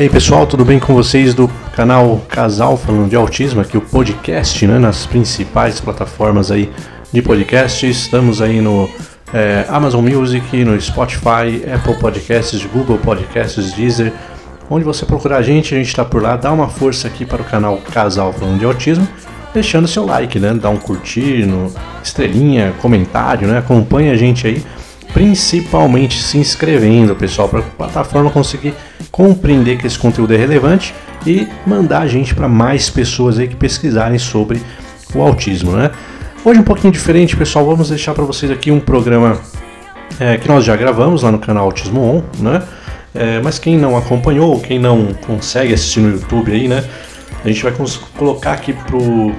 aí 0.00 0.08
pessoal, 0.08 0.46
tudo 0.46 0.64
bem 0.64 0.78
com 0.78 0.94
vocês 0.94 1.34
do 1.34 1.46
canal 1.74 2.22
Casal 2.26 2.74
falando 2.78 3.10
de 3.10 3.16
autismo, 3.16 3.60
aqui 3.60 3.76
o 3.76 3.82
podcast, 3.82 4.66
né, 4.66 4.78
nas 4.78 5.04
principais 5.04 5.78
plataformas 5.78 6.50
aí 6.50 6.72
de 7.12 7.20
podcast. 7.20 7.86
Estamos 7.86 8.40
aí 8.40 8.62
no 8.62 8.88
é, 9.30 9.66
Amazon 9.68 10.02
Music, 10.02 10.64
no 10.64 10.80
Spotify, 10.80 11.62
Apple 11.70 11.98
Podcasts, 12.00 12.64
Google 12.64 12.96
Podcasts, 12.96 13.74
Deezer, 13.74 14.10
onde 14.70 14.86
você 14.86 15.04
procurar 15.04 15.36
a 15.36 15.42
gente, 15.42 15.74
a 15.74 15.76
gente 15.76 15.88
está 15.88 16.02
por 16.02 16.22
lá. 16.22 16.34
Dá 16.34 16.50
uma 16.50 16.68
força 16.68 17.06
aqui 17.06 17.26
para 17.26 17.42
o 17.42 17.44
canal 17.44 17.76
Casal 17.92 18.32
falando 18.32 18.58
de 18.58 18.64
autismo, 18.64 19.06
deixando 19.52 19.86
seu 19.86 20.06
like, 20.06 20.38
né, 20.38 20.54
dá 20.54 20.70
um 20.70 20.78
curtir, 20.78 21.44
no, 21.44 21.70
estrelinha, 22.02 22.72
comentário, 22.80 23.46
né, 23.46 23.58
acompanha 23.58 24.14
a 24.14 24.16
gente 24.16 24.46
aí 24.46 24.64
principalmente 25.12 26.22
se 26.22 26.38
inscrevendo, 26.38 27.14
pessoal, 27.14 27.50
para 27.50 27.58
a 27.58 27.62
plataforma 27.62 28.30
conseguir 28.30 28.74
compreender 29.20 29.76
que 29.76 29.86
esse 29.86 29.98
conteúdo 29.98 30.32
é 30.32 30.36
relevante 30.38 30.94
e 31.26 31.46
mandar 31.66 32.00
a 32.00 32.06
gente 32.06 32.34
para 32.34 32.48
mais 32.48 32.88
pessoas 32.88 33.38
aí 33.38 33.46
que 33.46 33.54
pesquisarem 33.54 34.18
sobre 34.18 34.62
o 35.14 35.20
autismo, 35.20 35.72
né? 35.72 35.90
Hoje 36.42 36.58
um 36.58 36.62
pouquinho 36.62 36.90
diferente, 36.90 37.36
pessoal, 37.36 37.66
vamos 37.66 37.90
deixar 37.90 38.14
para 38.14 38.24
vocês 38.24 38.50
aqui 38.50 38.70
um 38.70 38.80
programa 38.80 39.38
é, 40.18 40.38
que 40.38 40.48
nós 40.48 40.64
já 40.64 40.74
gravamos 40.74 41.22
lá 41.22 41.30
no 41.30 41.38
canal 41.38 41.66
Autismo 41.66 42.00
On, 42.00 42.22
né? 42.38 42.62
É, 43.14 43.42
mas 43.42 43.58
quem 43.58 43.76
não 43.76 43.94
acompanhou, 43.94 44.58
quem 44.58 44.78
não 44.78 45.12
consegue 45.26 45.74
assistir 45.74 46.00
no 46.00 46.12
YouTube 46.12 46.50
aí, 46.50 46.66
né? 46.66 46.82
A 47.44 47.48
gente 47.48 47.62
vai 47.62 47.74
colocar 48.16 48.52
aqui 48.52 48.72
pro 48.72 49.34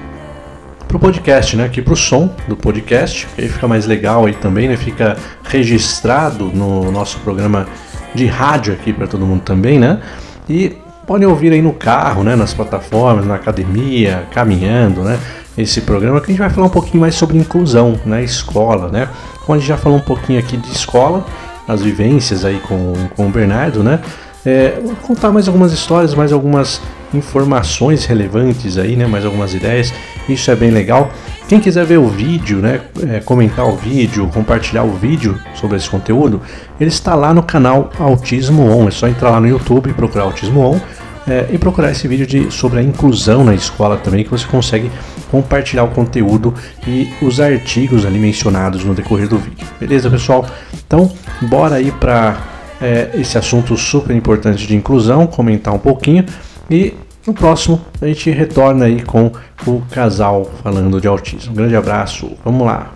pro 0.86 1.00
podcast, 1.00 1.56
né? 1.56 1.64
Aqui 1.64 1.82
pro 1.82 1.96
som 1.96 2.32
do 2.46 2.54
podcast, 2.54 3.26
que 3.34 3.40
aí 3.42 3.48
fica 3.48 3.66
mais 3.66 3.84
legal 3.84 4.26
aí 4.26 4.34
também, 4.34 4.68
né? 4.68 4.76
Fica 4.76 5.16
registrado 5.42 6.52
no 6.54 6.92
nosso 6.92 7.18
programa 7.20 7.66
de 8.14 8.26
rádio 8.26 8.74
aqui 8.74 8.92
para 8.92 9.06
todo 9.06 9.26
mundo 9.26 9.42
também, 9.42 9.78
né? 9.78 10.00
E 10.48 10.76
podem 11.06 11.26
ouvir 11.26 11.52
aí 11.52 11.62
no 11.62 11.72
carro, 11.72 12.22
né? 12.22 12.36
Nas 12.36 12.54
plataformas, 12.54 13.26
na 13.26 13.34
academia, 13.34 14.24
caminhando, 14.32 15.02
né? 15.02 15.18
Esse 15.56 15.82
programa 15.82 16.20
que 16.20 16.26
a 16.26 16.30
gente 16.30 16.38
vai 16.38 16.50
falar 16.50 16.66
um 16.66 16.70
pouquinho 16.70 17.00
mais 17.00 17.14
sobre 17.14 17.36
inclusão 17.36 18.00
na 18.06 18.16
né? 18.16 18.24
escola, 18.24 18.88
né? 18.88 19.08
Como 19.44 19.56
a 19.56 19.58
gente 19.58 19.68
já 19.68 19.76
falou 19.76 19.98
um 19.98 20.02
pouquinho 20.02 20.38
aqui 20.38 20.56
de 20.56 20.70
escola, 20.70 21.26
as 21.68 21.82
vivências 21.82 22.44
aí 22.44 22.58
com, 22.60 22.94
com 23.14 23.26
o 23.26 23.30
Bernardo, 23.30 23.82
né? 23.82 24.00
É, 24.44 24.80
vou 24.82 24.96
contar 24.96 25.30
mais 25.30 25.46
algumas 25.46 25.72
histórias, 25.72 26.14
mais 26.14 26.32
algumas 26.32 26.80
informações 27.14 28.04
relevantes 28.04 28.78
aí, 28.78 28.96
né? 28.96 29.06
Mais 29.06 29.24
algumas 29.24 29.54
ideias. 29.54 29.92
Isso 30.28 30.50
é 30.50 30.56
bem 30.56 30.70
legal. 30.70 31.10
Quem 31.48 31.60
quiser 31.60 31.84
ver 31.84 31.98
o 31.98 32.08
vídeo, 32.08 32.58
né? 32.58 32.80
É, 33.08 33.20
comentar 33.20 33.66
o 33.66 33.76
vídeo, 33.76 34.26
compartilhar 34.32 34.84
o 34.84 34.92
vídeo 34.92 35.38
sobre 35.54 35.76
esse 35.76 35.88
conteúdo, 35.88 36.40
ele 36.80 36.88
está 36.88 37.14
lá 37.14 37.34
no 37.34 37.42
canal 37.42 37.90
Autismo 37.98 38.62
On. 38.62 38.88
É 38.88 38.90
só 38.90 39.06
entrar 39.06 39.30
lá 39.30 39.40
no 39.40 39.48
YouTube 39.48 39.90
e 39.90 39.92
procurar 39.92 40.24
Autismo 40.24 40.60
On. 40.60 40.80
É, 41.28 41.46
e 41.52 41.58
procurar 41.58 41.92
esse 41.92 42.08
vídeo 42.08 42.26
de, 42.26 42.50
sobre 42.50 42.80
a 42.80 42.82
inclusão 42.82 43.44
na 43.44 43.54
escola 43.54 43.96
também, 43.96 44.24
que 44.24 44.30
você 44.30 44.44
consegue 44.44 44.90
compartilhar 45.30 45.84
o 45.84 45.88
conteúdo 45.88 46.52
e 46.84 47.12
os 47.22 47.38
artigos 47.38 48.04
ali 48.04 48.18
mencionados 48.18 48.84
no 48.84 48.92
decorrer 48.92 49.28
do 49.28 49.38
vídeo. 49.38 49.64
Beleza, 49.78 50.10
pessoal? 50.10 50.44
Então, 50.84 51.12
bora 51.42 51.76
aí 51.76 51.92
para 51.92 52.38
é, 52.80 53.10
esse 53.14 53.38
assunto 53.38 53.76
super 53.76 54.16
importante 54.16 54.66
de 54.66 54.74
inclusão, 54.74 55.26
comentar 55.28 55.72
um 55.72 55.78
pouquinho 55.78 56.24
e 56.68 56.92
no 57.26 57.32
próximo 57.32 57.80
a 58.00 58.06
gente 58.06 58.30
retorna 58.30 58.86
aí 58.86 59.02
com 59.02 59.30
o 59.66 59.80
casal 59.90 60.44
falando 60.62 61.00
de 61.00 61.06
autismo. 61.06 61.52
Um 61.52 61.56
grande 61.56 61.76
abraço, 61.76 62.30
vamos 62.44 62.66
lá! 62.66 62.92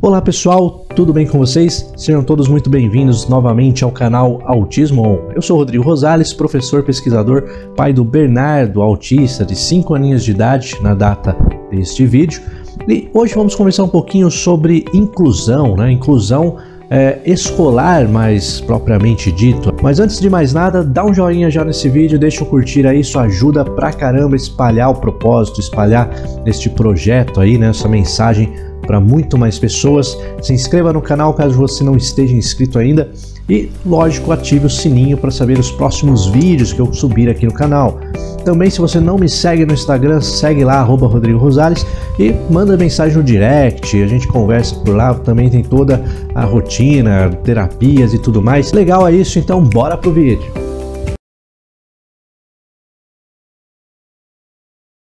Olá 0.00 0.20
pessoal, 0.20 0.84
tudo 0.96 1.12
bem 1.12 1.28
com 1.28 1.38
vocês? 1.38 1.92
Sejam 1.96 2.24
todos 2.24 2.48
muito 2.48 2.68
bem-vindos 2.68 3.28
novamente 3.28 3.84
ao 3.84 3.92
canal 3.92 4.40
Autismo 4.46 5.00
On. 5.00 5.30
Eu 5.32 5.40
sou 5.40 5.56
Rodrigo 5.56 5.84
Rosales, 5.84 6.32
professor 6.32 6.82
pesquisador, 6.82 7.44
pai 7.76 7.92
do 7.92 8.04
Bernardo, 8.04 8.82
autista 8.82 9.44
de 9.44 9.54
5 9.54 9.94
aninhos 9.94 10.24
de 10.24 10.32
idade 10.32 10.76
na 10.82 10.92
data 10.92 11.36
deste 11.70 12.04
vídeo. 12.04 12.42
E 12.88 13.08
hoje 13.14 13.32
vamos 13.36 13.54
conversar 13.54 13.84
um 13.84 13.88
pouquinho 13.88 14.28
sobre 14.28 14.84
inclusão, 14.92 15.76
né? 15.76 15.92
Inclusão 15.92 16.56
é, 16.92 17.18
escolar 17.24 18.06
mais 18.06 18.60
propriamente 18.60 19.32
dito. 19.32 19.74
Mas 19.82 19.98
antes 19.98 20.20
de 20.20 20.28
mais 20.28 20.52
nada, 20.52 20.84
dá 20.84 21.02
um 21.02 21.14
joinha 21.14 21.50
já 21.50 21.64
nesse 21.64 21.88
vídeo, 21.88 22.18
deixa 22.18 22.44
um 22.44 22.46
curtir 22.46 22.86
aí, 22.86 23.00
isso 23.00 23.18
ajuda 23.18 23.64
pra 23.64 23.90
caramba 23.90 24.36
espalhar 24.36 24.90
o 24.90 24.94
propósito, 24.94 25.58
espalhar 25.58 26.10
este 26.44 26.68
projeto 26.68 27.40
aí, 27.40 27.56
né, 27.56 27.70
essa 27.70 27.88
mensagem 27.88 28.52
para 28.92 29.00
muito 29.00 29.38
mais 29.38 29.58
pessoas. 29.58 30.18
Se 30.42 30.52
inscreva 30.52 30.92
no 30.92 31.00
canal 31.00 31.32
caso 31.32 31.56
você 31.56 31.82
não 31.82 31.96
esteja 31.96 32.36
inscrito 32.36 32.78
ainda 32.78 33.10
e, 33.48 33.70
lógico, 33.86 34.30
ative 34.32 34.66
o 34.66 34.70
sininho 34.70 35.16
para 35.16 35.30
saber 35.30 35.58
os 35.58 35.70
próximos 35.70 36.26
vídeos 36.26 36.74
que 36.74 36.80
eu 36.80 36.92
subir 36.92 37.30
aqui 37.30 37.46
no 37.46 37.54
canal. 37.54 37.98
Também, 38.44 38.68
se 38.68 38.78
você 38.78 39.00
não 39.00 39.16
me 39.16 39.30
segue 39.30 39.64
no 39.64 39.72
Instagram, 39.72 40.20
segue 40.20 40.62
lá, 40.62 40.74
arroba 40.74 41.06
Rodrigo 41.06 41.38
Rosales 41.38 41.86
e 42.18 42.34
manda 42.50 42.76
mensagem 42.76 43.16
no 43.16 43.24
direct, 43.24 44.02
a 44.02 44.06
gente 44.06 44.28
conversa 44.28 44.74
por 44.74 44.94
lá, 44.94 45.14
também 45.14 45.48
tem 45.48 45.62
toda 45.62 46.04
a 46.34 46.44
rotina, 46.44 47.30
terapias 47.42 48.12
e 48.12 48.18
tudo 48.18 48.42
mais. 48.42 48.72
Legal 48.72 49.08
é 49.08 49.12
isso, 49.12 49.38
então 49.38 49.64
bora 49.64 49.96
pro 49.96 50.12
vídeo. 50.12 50.71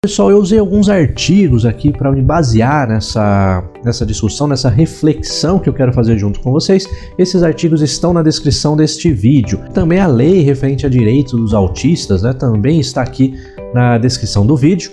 Pessoal, 0.08 0.30
eu 0.30 0.38
usei 0.38 0.58
alguns 0.58 0.88
artigos 0.88 1.66
aqui 1.66 1.92
para 1.92 2.10
me 2.10 2.22
basear 2.22 2.88
nessa, 2.88 3.62
nessa 3.84 4.06
discussão, 4.06 4.46
nessa 4.46 4.70
reflexão 4.70 5.58
que 5.58 5.69
eu 5.69 5.74
quero 5.74 5.92
fazer 5.92 6.16
junto 6.16 6.41
com 6.41 6.50
vocês. 6.50 6.88
Esses 7.19 7.42
artigos 7.42 7.82
estão 7.82 8.14
na 8.14 8.22
descrição 8.22 8.74
deste 8.74 9.12
vídeo. 9.12 9.60
Também 9.74 10.00
a 10.00 10.06
lei 10.06 10.41
referente 10.41 10.86
a 10.86 10.88
direitos 10.88 11.38
dos 11.38 11.52
autistas 11.52 12.22
né, 12.22 12.32
também 12.32 12.80
está 12.80 13.02
aqui 13.02 13.34
na 13.74 13.98
descrição 13.98 14.46
do 14.46 14.56
vídeo. 14.56 14.92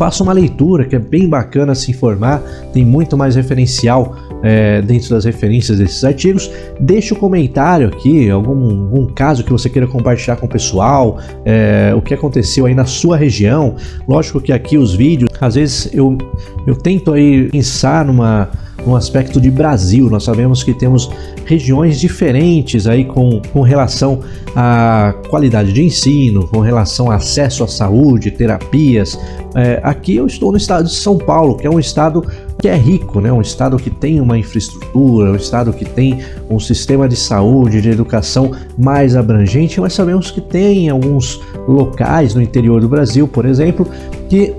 Faça 0.00 0.22
uma 0.22 0.32
leitura 0.32 0.86
que 0.86 0.96
é 0.96 0.98
bem 0.98 1.28
bacana 1.28 1.74
se 1.74 1.90
informar, 1.90 2.42
tem 2.72 2.86
muito 2.86 3.18
mais 3.18 3.36
referencial 3.36 4.16
é, 4.42 4.80
dentro 4.80 5.10
das 5.10 5.26
referências 5.26 5.76
desses 5.76 6.02
artigos. 6.02 6.50
Deixe 6.80 7.12
o 7.12 7.16
um 7.18 7.20
comentário 7.20 7.88
aqui, 7.88 8.30
algum, 8.30 8.84
algum 8.84 9.06
caso 9.08 9.44
que 9.44 9.52
você 9.52 9.68
queira 9.68 9.86
compartilhar 9.86 10.36
com 10.36 10.46
o 10.46 10.48
pessoal, 10.48 11.18
é, 11.44 11.92
o 11.94 12.00
que 12.00 12.14
aconteceu 12.14 12.64
aí 12.64 12.74
na 12.74 12.86
sua 12.86 13.14
região. 13.14 13.76
Lógico 14.08 14.40
que 14.40 14.54
aqui 14.54 14.78
os 14.78 14.94
vídeos, 14.94 15.28
às 15.38 15.56
vezes 15.56 15.90
eu, 15.92 16.16
eu 16.66 16.74
tento 16.74 17.12
aí 17.12 17.50
pensar 17.50 18.02
numa 18.02 18.48
no 18.86 18.96
aspecto 18.96 19.40
de 19.40 19.50
Brasil. 19.50 20.08
Nós 20.08 20.24
sabemos 20.24 20.62
que 20.62 20.72
temos 20.74 21.10
regiões 21.44 22.00
diferentes 22.00 22.86
aí 22.86 23.04
com, 23.04 23.40
com 23.52 23.62
relação 23.62 24.20
à 24.54 25.14
qualidade 25.28 25.72
de 25.72 25.82
ensino, 25.82 26.46
com 26.46 26.60
relação 26.60 27.06
ao 27.06 27.12
acesso 27.12 27.64
à 27.64 27.68
saúde, 27.68 28.30
terapias. 28.30 29.18
É, 29.54 29.80
aqui 29.82 30.16
eu 30.16 30.26
estou 30.26 30.52
no 30.52 30.58
estado 30.58 30.84
de 30.84 30.94
São 30.94 31.18
Paulo, 31.18 31.56
que 31.56 31.66
é 31.66 31.70
um 31.70 31.78
estado 31.78 32.24
que 32.60 32.68
é 32.68 32.76
rico, 32.76 33.20
né? 33.20 33.32
um 33.32 33.40
estado 33.40 33.76
que 33.78 33.90
tem 33.90 34.20
uma 34.20 34.38
infraestrutura, 34.38 35.32
um 35.32 35.36
estado 35.36 35.72
que 35.72 35.84
tem 35.84 36.20
um 36.48 36.60
sistema 36.60 37.08
de 37.08 37.16
saúde, 37.16 37.80
de 37.80 37.88
educação 37.88 38.52
mais 38.78 39.16
abrangente, 39.16 39.80
mas 39.80 39.94
sabemos 39.94 40.30
que 40.30 40.40
tem 40.40 40.90
alguns 40.90 41.40
locais 41.66 42.34
no 42.34 42.42
interior 42.42 42.80
do 42.80 42.88
Brasil, 42.88 43.26
por 43.26 43.46
exemplo, 43.46 43.86
que 44.28 44.54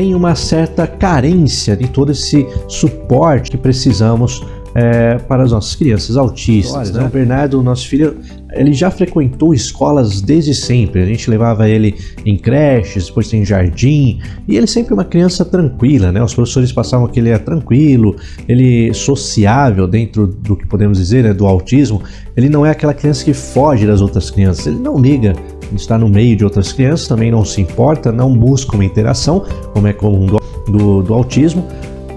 tem 0.00 0.14
uma 0.14 0.34
certa 0.34 0.86
carência 0.86 1.76
de 1.76 1.86
todo 1.86 2.10
esse 2.10 2.46
suporte 2.66 3.50
que 3.50 3.58
precisamos 3.58 4.42
é, 4.74 5.18
para 5.18 5.42
as 5.42 5.52
nossas 5.52 5.74
crianças 5.74 6.16
autistas. 6.16 6.90
Né? 6.90 7.04
O 7.04 7.10
Bernardo, 7.10 7.62
nosso 7.62 7.86
filho, 7.86 8.16
ele 8.54 8.72
já 8.72 8.90
frequentou 8.90 9.52
escolas 9.52 10.22
desde 10.22 10.54
sempre. 10.54 11.02
A 11.02 11.04
gente 11.04 11.28
levava 11.28 11.68
ele 11.68 11.96
em 12.24 12.38
creches, 12.38 13.08
depois 13.08 13.28
tem 13.28 13.44
jardim, 13.44 14.20
e 14.48 14.56
ele 14.56 14.66
sempre 14.66 14.94
uma 14.94 15.04
criança 15.04 15.44
tranquila, 15.44 16.10
né? 16.10 16.22
Os 16.22 16.32
professores 16.32 16.72
passavam 16.72 17.06
que 17.06 17.20
ele 17.20 17.28
é 17.28 17.36
tranquilo, 17.36 18.16
ele 18.48 18.94
sociável 18.94 19.86
dentro 19.86 20.26
do 20.26 20.56
que 20.56 20.66
podemos 20.66 20.96
dizer, 20.96 21.24
né, 21.24 21.34
do 21.34 21.46
autismo. 21.46 22.02
Ele 22.34 22.48
não 22.48 22.64
é 22.64 22.70
aquela 22.70 22.94
criança 22.94 23.22
que 23.22 23.34
foge 23.34 23.86
das 23.86 24.00
outras 24.00 24.30
crianças. 24.30 24.66
Ele 24.66 24.78
não 24.78 24.98
liga 24.98 25.34
está 25.76 25.98
no 25.98 26.08
meio 26.08 26.36
de 26.36 26.44
outras 26.44 26.72
crianças, 26.72 27.06
também 27.08 27.30
não 27.30 27.44
se 27.44 27.60
importa, 27.60 28.10
não 28.10 28.32
busca 28.32 28.74
uma 28.74 28.84
interação, 28.84 29.44
como 29.72 29.86
é 29.86 29.92
comum 29.92 30.26
do, 30.26 30.40
do, 30.66 31.02
do 31.02 31.14
autismo, 31.14 31.66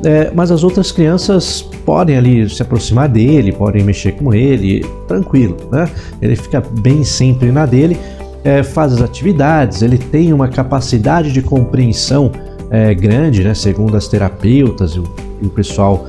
é, 0.05 0.31
mas 0.33 0.51
as 0.51 0.63
outras 0.63 0.91
crianças 0.91 1.61
podem 1.85 2.17
ali 2.17 2.49
se 2.49 2.61
aproximar 2.61 3.07
dele, 3.07 3.51
podem 3.51 3.83
mexer 3.83 4.13
com 4.13 4.33
ele, 4.33 4.85
tranquilo, 5.07 5.55
né? 5.71 5.89
Ele 6.21 6.35
fica 6.35 6.61
bem 6.61 7.03
sempre 7.03 7.51
na 7.51 7.65
dele, 7.65 7.97
é, 8.43 8.61
faz 8.63 8.93
as 8.93 9.01
atividades, 9.01 9.81
ele 9.81 9.97
tem 9.97 10.33
uma 10.33 10.49
capacidade 10.49 11.31
de 11.31 11.41
compreensão 11.41 12.31
é, 12.69 12.93
grande, 12.93 13.43
né? 13.43 13.53
Segundo 13.53 13.95
as 13.95 14.07
terapeutas 14.07 14.91
e 14.91 14.99
o, 14.99 15.03
e 15.41 15.45
o 15.45 15.49
pessoal 15.49 16.05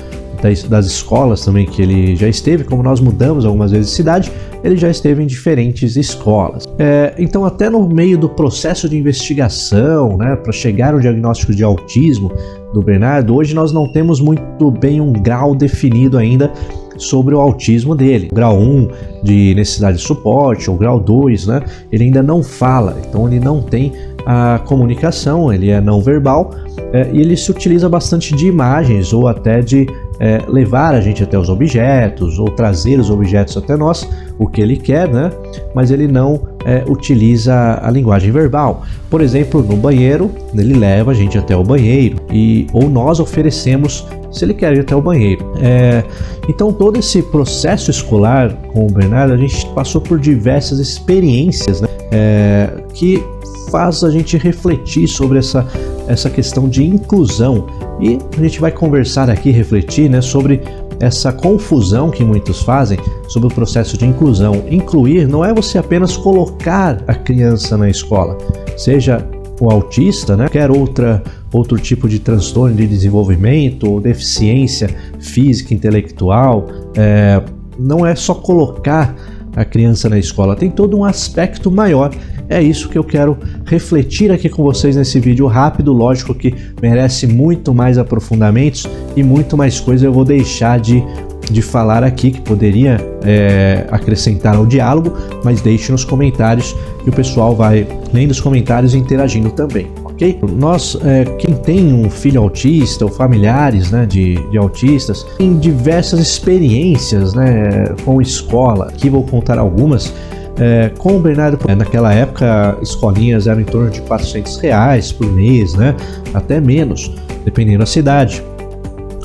das, 0.68 0.86
escolas 0.86 1.44
também 1.44 1.66
que 1.66 1.80
ele 1.80 2.14
já 2.16 2.28
esteve, 2.28 2.64
como 2.64 2.82
nós 2.82 3.00
mudamos 3.00 3.46
algumas 3.46 3.72
vezes 3.72 3.90
de 3.90 3.96
cidade, 3.96 4.32
ele 4.62 4.76
já 4.76 4.90
esteve 4.90 5.22
em 5.22 5.26
diferentes 5.26 5.96
escolas. 5.96 6.64
É, 6.78 7.14
então, 7.18 7.44
até 7.44 7.70
no 7.70 7.88
meio 7.88 8.18
do 8.18 8.28
processo 8.28 8.88
de 8.88 8.96
investigação, 8.96 10.16
né, 10.16 10.36
para 10.36 10.52
chegar 10.52 10.94
ao 10.94 11.00
diagnóstico 11.00 11.54
de 11.54 11.62
autismo 11.64 12.30
do 12.72 12.82
Bernardo, 12.82 13.34
hoje 13.34 13.54
nós 13.54 13.72
não 13.72 13.90
temos 13.90 14.20
muito 14.20 14.70
bem 14.70 15.00
um 15.00 15.12
grau 15.12 15.54
definido 15.54 16.18
ainda 16.18 16.52
sobre 16.96 17.34
o 17.34 17.40
autismo 17.40 17.94
dele. 17.94 18.28
grau 18.32 18.58
1 18.58 18.88
de 19.22 19.54
necessidade 19.54 19.96
de 19.96 20.02
suporte, 20.02 20.70
ou 20.70 20.76
grau 20.76 21.00
2, 21.00 21.46
né? 21.46 21.62
Ele 21.90 22.04
ainda 22.04 22.22
não 22.22 22.42
fala, 22.42 22.96
então 23.08 23.26
ele 23.26 23.40
não 23.40 23.60
tem 23.60 23.92
a 24.26 24.60
comunicação, 24.64 25.52
ele 25.52 25.70
é 25.70 25.80
não 25.80 26.00
verbal 26.00 26.50
é, 26.92 27.10
e 27.12 27.20
ele 27.20 27.36
se 27.36 27.50
utiliza 27.50 27.88
bastante 27.88 28.34
de 28.34 28.46
imagens 28.46 29.12
ou 29.12 29.28
até 29.28 29.60
de 29.60 29.86
é, 30.20 30.40
levar 30.48 30.94
a 30.94 31.00
gente 31.00 31.22
até 31.22 31.38
os 31.38 31.48
objetos 31.48 32.38
ou 32.38 32.46
trazer 32.46 32.98
os 32.98 33.10
objetos 33.10 33.56
até 33.56 33.76
nós, 33.76 34.08
o 34.38 34.46
que 34.46 34.60
ele 34.60 34.76
quer, 34.76 35.08
né? 35.08 35.30
Mas 35.74 35.90
ele 35.90 36.06
não 36.06 36.40
é, 36.64 36.84
utiliza 36.88 37.80
a 37.82 37.90
linguagem 37.90 38.30
verbal. 38.30 38.82
Por 39.10 39.20
exemplo, 39.20 39.62
no 39.62 39.76
banheiro, 39.76 40.30
ele 40.54 40.74
leva 40.74 41.10
a 41.10 41.14
gente 41.14 41.36
até 41.36 41.56
o 41.56 41.62
banheiro 41.62 42.16
e 42.32 42.66
ou 42.72 42.88
nós 42.88 43.20
oferecemos 43.20 44.06
se 44.30 44.44
ele 44.44 44.54
quer 44.54 44.74
ir 44.74 44.80
até 44.80 44.94
o 44.94 45.00
banheiro. 45.00 45.52
É, 45.60 46.02
então 46.48 46.72
todo 46.72 46.98
esse 46.98 47.22
processo 47.22 47.90
escolar 47.90 48.52
com 48.72 48.86
o 48.86 48.90
Bernardo, 48.90 49.32
a 49.32 49.36
gente 49.36 49.66
passou 49.74 50.00
por 50.00 50.18
diversas 50.18 50.78
experiências 50.78 51.80
né? 51.80 51.88
É, 52.10 52.70
que 52.92 53.22
faz 53.70 54.04
a 54.04 54.10
gente 54.10 54.36
refletir 54.36 55.08
sobre 55.08 55.38
essa, 55.38 55.66
essa 56.06 56.30
questão 56.30 56.68
de 56.68 56.84
inclusão. 56.84 57.66
E 58.00 58.18
a 58.36 58.40
gente 58.40 58.60
vai 58.60 58.70
conversar 58.70 59.30
aqui, 59.30 59.50
refletir 59.50 60.08
né, 60.08 60.20
sobre 60.20 60.60
essa 61.00 61.32
confusão 61.32 62.10
que 62.10 62.24
muitos 62.24 62.62
fazem 62.62 62.98
sobre 63.28 63.48
o 63.48 63.54
processo 63.54 63.96
de 63.96 64.06
inclusão. 64.06 64.64
Incluir 64.70 65.26
não 65.26 65.44
é 65.44 65.52
você 65.52 65.78
apenas 65.78 66.16
colocar 66.16 67.02
a 67.06 67.14
criança 67.14 67.76
na 67.76 67.88
escola, 67.88 68.38
seja 68.76 69.26
o 69.60 69.70
autista, 69.70 70.36
né, 70.36 70.44
qualquer 70.44 70.70
outra 70.70 71.22
outro 71.52 71.78
tipo 71.78 72.08
de 72.08 72.18
transtorno 72.18 72.74
de 72.74 72.84
desenvolvimento 72.84 73.88
ou 73.88 74.00
deficiência 74.00 74.90
física, 75.20 75.72
intelectual, 75.72 76.66
é, 76.96 77.40
não 77.78 78.04
é 78.04 78.16
só 78.16 78.34
colocar 78.34 79.14
a 79.54 79.64
criança 79.64 80.08
na 80.08 80.18
escola, 80.18 80.56
tem 80.56 80.68
todo 80.68 80.98
um 80.98 81.04
aspecto 81.04 81.70
maior 81.70 82.10
é 82.48 82.62
isso 82.62 82.88
que 82.88 82.98
eu 82.98 83.04
quero 83.04 83.38
refletir 83.64 84.30
aqui 84.30 84.48
com 84.48 84.62
vocês 84.62 84.96
nesse 84.96 85.18
vídeo 85.18 85.46
rápido, 85.46 85.92
lógico 85.92 86.34
que 86.34 86.54
merece 86.80 87.26
muito 87.26 87.74
mais 87.74 87.98
aprofundamentos 87.98 88.88
e 89.16 89.22
muito 89.22 89.56
mais 89.56 89.80
coisa 89.80 90.06
eu 90.06 90.12
vou 90.12 90.24
deixar 90.24 90.78
de, 90.78 91.02
de 91.50 91.62
falar 91.62 92.04
aqui 92.04 92.30
que 92.30 92.40
poderia 92.40 92.98
é, 93.22 93.86
acrescentar 93.90 94.56
ao 94.56 94.66
diálogo, 94.66 95.16
mas 95.42 95.60
deixe 95.60 95.90
nos 95.90 96.04
comentários 96.04 96.76
e 97.06 97.08
o 97.08 97.12
pessoal 97.12 97.56
vai 97.56 97.86
lendo 98.12 98.30
os 98.30 98.40
comentários 98.40 98.94
e 98.94 98.98
interagindo 98.98 99.50
também. 99.50 99.88
ok? 100.04 100.38
Nós, 100.56 100.98
é, 101.02 101.24
quem 101.38 101.54
tem 101.54 101.92
um 101.92 102.10
filho 102.10 102.40
autista 102.40 103.04
ou 103.04 103.10
familiares 103.10 103.90
né, 103.90 104.04
de, 104.06 104.34
de 104.50 104.58
autistas, 104.58 105.26
tem 105.38 105.58
diversas 105.58 106.20
experiências 106.20 107.34
né, 107.34 107.86
com 108.04 108.20
escola. 108.20 108.86
Aqui 108.86 109.08
vou 109.08 109.24
contar 109.24 109.58
algumas 109.58 110.12
é, 110.58 110.90
com 110.98 111.16
o 111.16 111.20
Bernardo, 111.20 111.58
é, 111.66 111.74
naquela 111.74 112.12
época, 112.12 112.78
escolinhas 112.80 113.46
eram 113.46 113.60
em 113.60 113.64
torno 113.64 113.90
de 113.90 114.00
400 114.02 114.58
reais 114.58 115.10
por 115.10 115.30
mês, 115.32 115.74
né? 115.74 115.94
Até 116.32 116.60
menos, 116.60 117.10
dependendo 117.44 117.80
da 117.80 117.86
cidade. 117.86 118.42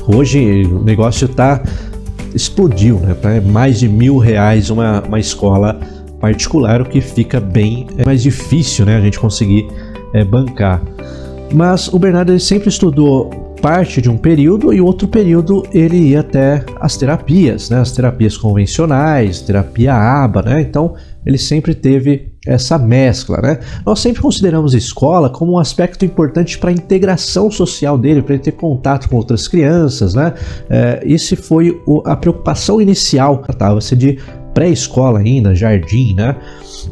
Hoje 0.06 0.64
o 0.64 0.82
negócio 0.82 1.28
tá 1.28 1.62
explodiu, 2.34 2.98
né? 2.98 3.14
Tá 3.14 3.40
mais 3.40 3.78
de 3.78 3.88
mil 3.88 4.18
reais 4.18 4.70
uma, 4.70 5.02
uma 5.02 5.20
escola 5.20 5.78
particular, 6.20 6.82
o 6.82 6.84
que 6.84 7.00
fica 7.00 7.40
bem 7.40 7.86
é 7.96 8.04
mais 8.04 8.22
difícil, 8.22 8.84
né? 8.84 8.96
A 8.96 9.00
gente 9.00 9.18
conseguir 9.18 9.66
é, 10.12 10.24
bancar. 10.24 10.82
Mas 11.52 11.88
o 11.88 11.98
Bernardo 11.98 12.32
ele 12.32 12.40
sempre 12.40 12.68
estudou 12.68 13.30
parte 13.60 14.00
de 14.00 14.08
um 14.08 14.16
período 14.16 14.72
e 14.72 14.80
outro 14.80 15.06
período 15.06 15.62
ele 15.72 15.96
ia 15.96 16.20
até 16.20 16.64
as 16.80 16.96
terapias, 16.96 17.70
né? 17.70 17.80
As 17.80 17.92
terapias 17.92 18.36
convencionais, 18.36 19.40
terapia 19.40 19.94
ABA, 19.94 20.42
né? 20.42 20.60
Então 20.60 20.94
ele 21.24 21.38
sempre 21.38 21.74
teve 21.74 22.32
essa 22.46 22.78
mescla, 22.78 23.40
né? 23.42 23.58
Nós 23.84 24.00
sempre 24.00 24.22
consideramos 24.22 24.74
a 24.74 24.78
escola 24.78 25.28
como 25.28 25.52
um 25.52 25.58
aspecto 25.58 26.04
importante 26.04 26.58
para 26.58 26.70
a 26.70 26.72
integração 26.72 27.50
social 27.50 27.98
dele, 27.98 28.22
para 28.22 28.34
ele 28.34 28.42
ter 28.42 28.52
contato 28.52 29.08
com 29.08 29.16
outras 29.16 29.46
crianças, 29.46 30.14
né? 30.14 30.32
É, 30.68 31.02
esse 31.04 31.36
foi 31.36 31.80
o, 31.86 32.02
a 32.06 32.16
preocupação 32.16 32.80
inicial. 32.80 33.38
Tratava-se 33.38 33.94
de 33.94 34.18
pré-escola 34.54 35.18
ainda, 35.18 35.54
jardim, 35.54 36.14
né? 36.14 36.36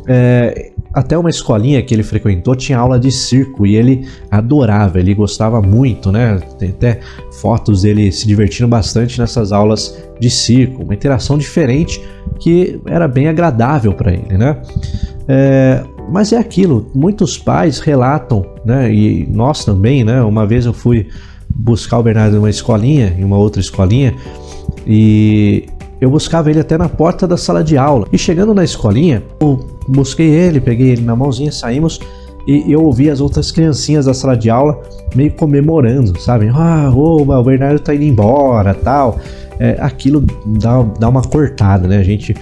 É, 0.07 0.73
até 0.99 1.17
uma 1.17 1.31
escolinha 1.31 1.83
que 1.83 1.95
ele 1.95 2.03
frequentou 2.03 2.55
tinha 2.55 2.79
aula 2.79 2.99
de 2.99 3.11
circo 3.11 3.67
e 3.67 3.77
ele 3.77 4.07
adorava, 4.31 4.99
ele 4.99 5.15
gostava 5.15 5.61
muito, 5.63 6.11
né? 6.11 6.41
Tem 6.59 6.71
até 6.71 7.01
fotos 7.41 7.83
dele 7.83 8.11
se 8.13 8.27
divertindo 8.27 8.69
bastante 8.69 9.19
nessas 9.19 9.53
aulas 9.53 9.97
de 10.21 10.29
circo, 10.31 10.83
uma 10.83 10.95
interação 10.95 11.39
diferente 11.39 12.01
que 12.41 12.81
era 12.87 13.07
bem 13.09 13.29
agradável 13.29 13.93
para 13.93 14.13
ele, 14.13 14.37
né? 14.37 14.61
É, 15.27 15.85
mas 16.11 16.33
é 16.33 16.39
aquilo, 16.39 16.91
muitos 16.95 17.39
pais 17.39 17.79
relatam, 17.81 18.45
né? 18.65 18.93
E 18.93 19.27
nós 19.31 19.65
também, 19.65 20.05
né? 20.05 20.23
Uma 20.23 20.47
vez 20.47 20.67
eu 20.67 20.73
fui 20.73 21.09
buscar 21.49 21.99
o 21.99 22.03
Bernardo 22.03 22.37
em 22.37 22.39
uma 22.39 22.51
escolinha, 22.51 23.15
em 23.19 23.25
uma 23.25 23.37
outra 23.37 23.61
escolinha, 23.61 24.15
e 24.87 25.67
eu 26.01 26.11
buscava 26.11 26.51
ele 26.51 26.61
até 26.61 26.79
na 26.79 26.89
porta 26.89 27.27
da 27.27 27.37
sala 27.37 27.63
de 27.63 27.77
aula. 27.77 28.07
E 28.13 28.19
chegando 28.19 28.55
na 28.55 28.65
escolinha, 28.65 29.23
eu 29.41 29.61
busquei 29.87 30.29
ele, 30.29 30.61
peguei 30.61 30.91
ele 30.91 31.03
na 31.03 31.17
mãozinha, 31.17 31.51
saímos 31.51 32.01
e 32.47 32.73
eu 32.73 32.83
ouvi 32.83 33.11
as 33.11 33.21
outras 33.21 33.53
criancinhas 33.53 34.07
da 34.07 34.15
sala 34.15 34.35
de 34.35 34.49
aula 34.49 34.81
meio 35.15 35.31
comemorando, 35.33 36.19
sabe? 36.19 36.49
Ah, 36.49 36.91
oba, 36.95 37.39
o 37.39 37.45
Bernardo 37.45 37.79
tá 37.79 37.95
indo 37.95 38.05
embora, 38.05 38.73
tal. 38.73 39.19
É, 39.61 39.77
aquilo 39.81 40.25
dá, 40.47 40.83
dá 40.99 41.09
uma 41.09 41.21
cortada, 41.21 41.87
né? 41.87 41.99
A 41.99 42.03
gente 42.03 42.35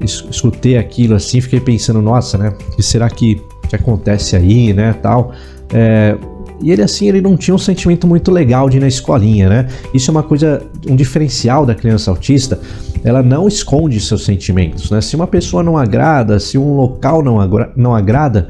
escutei 0.00 0.76
aquilo 0.76 1.14
assim, 1.14 1.40
fiquei 1.40 1.60
pensando, 1.60 2.02
nossa, 2.02 2.36
né? 2.36 2.48
O 2.48 2.76
que 2.76 2.82
será 2.82 3.08
que, 3.08 3.40
que 3.68 3.76
acontece 3.76 4.34
aí, 4.34 4.72
né? 4.72 4.94
Tal. 4.94 5.32
É, 5.72 6.16
e 6.60 6.72
ele 6.72 6.82
assim, 6.82 7.08
ele 7.08 7.20
não 7.20 7.36
tinha 7.36 7.54
um 7.54 7.58
sentimento 7.58 8.06
muito 8.06 8.32
legal 8.32 8.68
de 8.68 8.78
ir 8.78 8.80
na 8.80 8.88
escolinha, 8.88 9.48
né? 9.48 9.68
Isso 9.94 10.10
é 10.10 10.12
uma 10.12 10.22
coisa, 10.22 10.62
um 10.88 10.96
diferencial 10.96 11.64
da 11.64 11.74
criança 11.74 12.10
autista. 12.10 12.58
Ela 13.04 13.22
não 13.22 13.48
esconde 13.48 14.00
seus 14.00 14.24
sentimentos, 14.24 14.90
né? 14.90 15.00
Se 15.00 15.16
uma 15.16 15.26
pessoa 15.26 15.62
não 15.62 15.76
agrada, 15.76 16.38
se 16.38 16.56
um 16.56 16.74
local 16.74 17.22
não, 17.22 17.40
agra 17.40 17.72
não 17.76 17.94
agrada, 17.94 18.48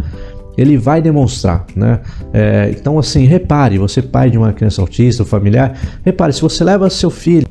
ele 0.57 0.77
vai 0.77 1.01
demonstrar, 1.01 1.65
né? 1.75 2.01
É, 2.33 2.75
então, 2.77 2.99
assim, 2.99 3.25
repare, 3.25 3.79
você 3.79 4.03
pai 4.03 4.31
de 4.31 4.39
uma 4.39 4.53
criança 4.53 4.81
autista, 4.81 5.25
familiar, 5.25 5.79
repare, 6.05 6.33
se 6.33 6.43
você 6.43 6.63
leva 6.63 6.91
seu 6.91 7.11
filho 7.11 7.47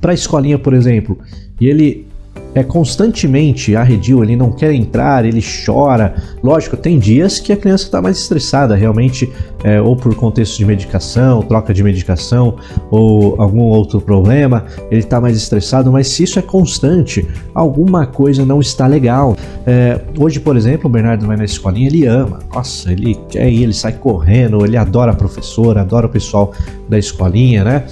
para 0.00 0.12
a 0.12 0.14
escolinha, 0.14 0.58
por 0.58 0.72
exemplo, 0.72 1.18
e 1.60 1.68
ele 1.68 2.09
é 2.54 2.62
constantemente 2.62 3.76
arredio, 3.76 4.22
ele 4.22 4.36
não 4.36 4.50
quer 4.50 4.72
entrar, 4.72 5.24
ele 5.24 5.40
chora. 5.42 6.14
Lógico, 6.42 6.76
tem 6.76 6.98
dias 6.98 7.38
que 7.38 7.52
a 7.52 7.56
criança 7.56 7.84
está 7.84 8.02
mais 8.02 8.18
estressada, 8.18 8.74
realmente, 8.74 9.30
é, 9.62 9.80
ou 9.80 9.94
por 9.94 10.14
contexto 10.14 10.58
de 10.58 10.64
medicação, 10.64 11.42
troca 11.42 11.72
de 11.72 11.82
medicação, 11.82 12.56
ou 12.90 13.40
algum 13.40 13.62
outro 13.62 14.00
problema, 14.00 14.64
ele 14.90 15.00
está 15.00 15.20
mais 15.20 15.36
estressado, 15.36 15.92
mas 15.92 16.08
se 16.08 16.24
isso 16.24 16.38
é 16.38 16.42
constante, 16.42 17.26
alguma 17.54 18.06
coisa 18.06 18.44
não 18.44 18.60
está 18.60 18.86
legal. 18.86 19.36
É, 19.66 20.00
hoje, 20.18 20.40
por 20.40 20.56
exemplo, 20.56 20.88
o 20.88 20.92
Bernardo 20.92 21.26
vai 21.26 21.36
na 21.36 21.44
escolinha, 21.44 21.88
ele 21.88 22.06
ama, 22.06 22.40
nossa, 22.52 22.92
ele 22.92 23.14
quer 23.28 23.48
ir, 23.48 23.62
ele 23.62 23.74
sai 23.74 23.92
correndo, 23.92 24.64
ele 24.64 24.76
adora 24.76 25.12
a 25.12 25.14
professora, 25.14 25.82
adora 25.82 26.06
o 26.06 26.10
pessoal 26.10 26.52
da 26.88 26.98
escolinha, 26.98 27.64
né? 27.64 27.84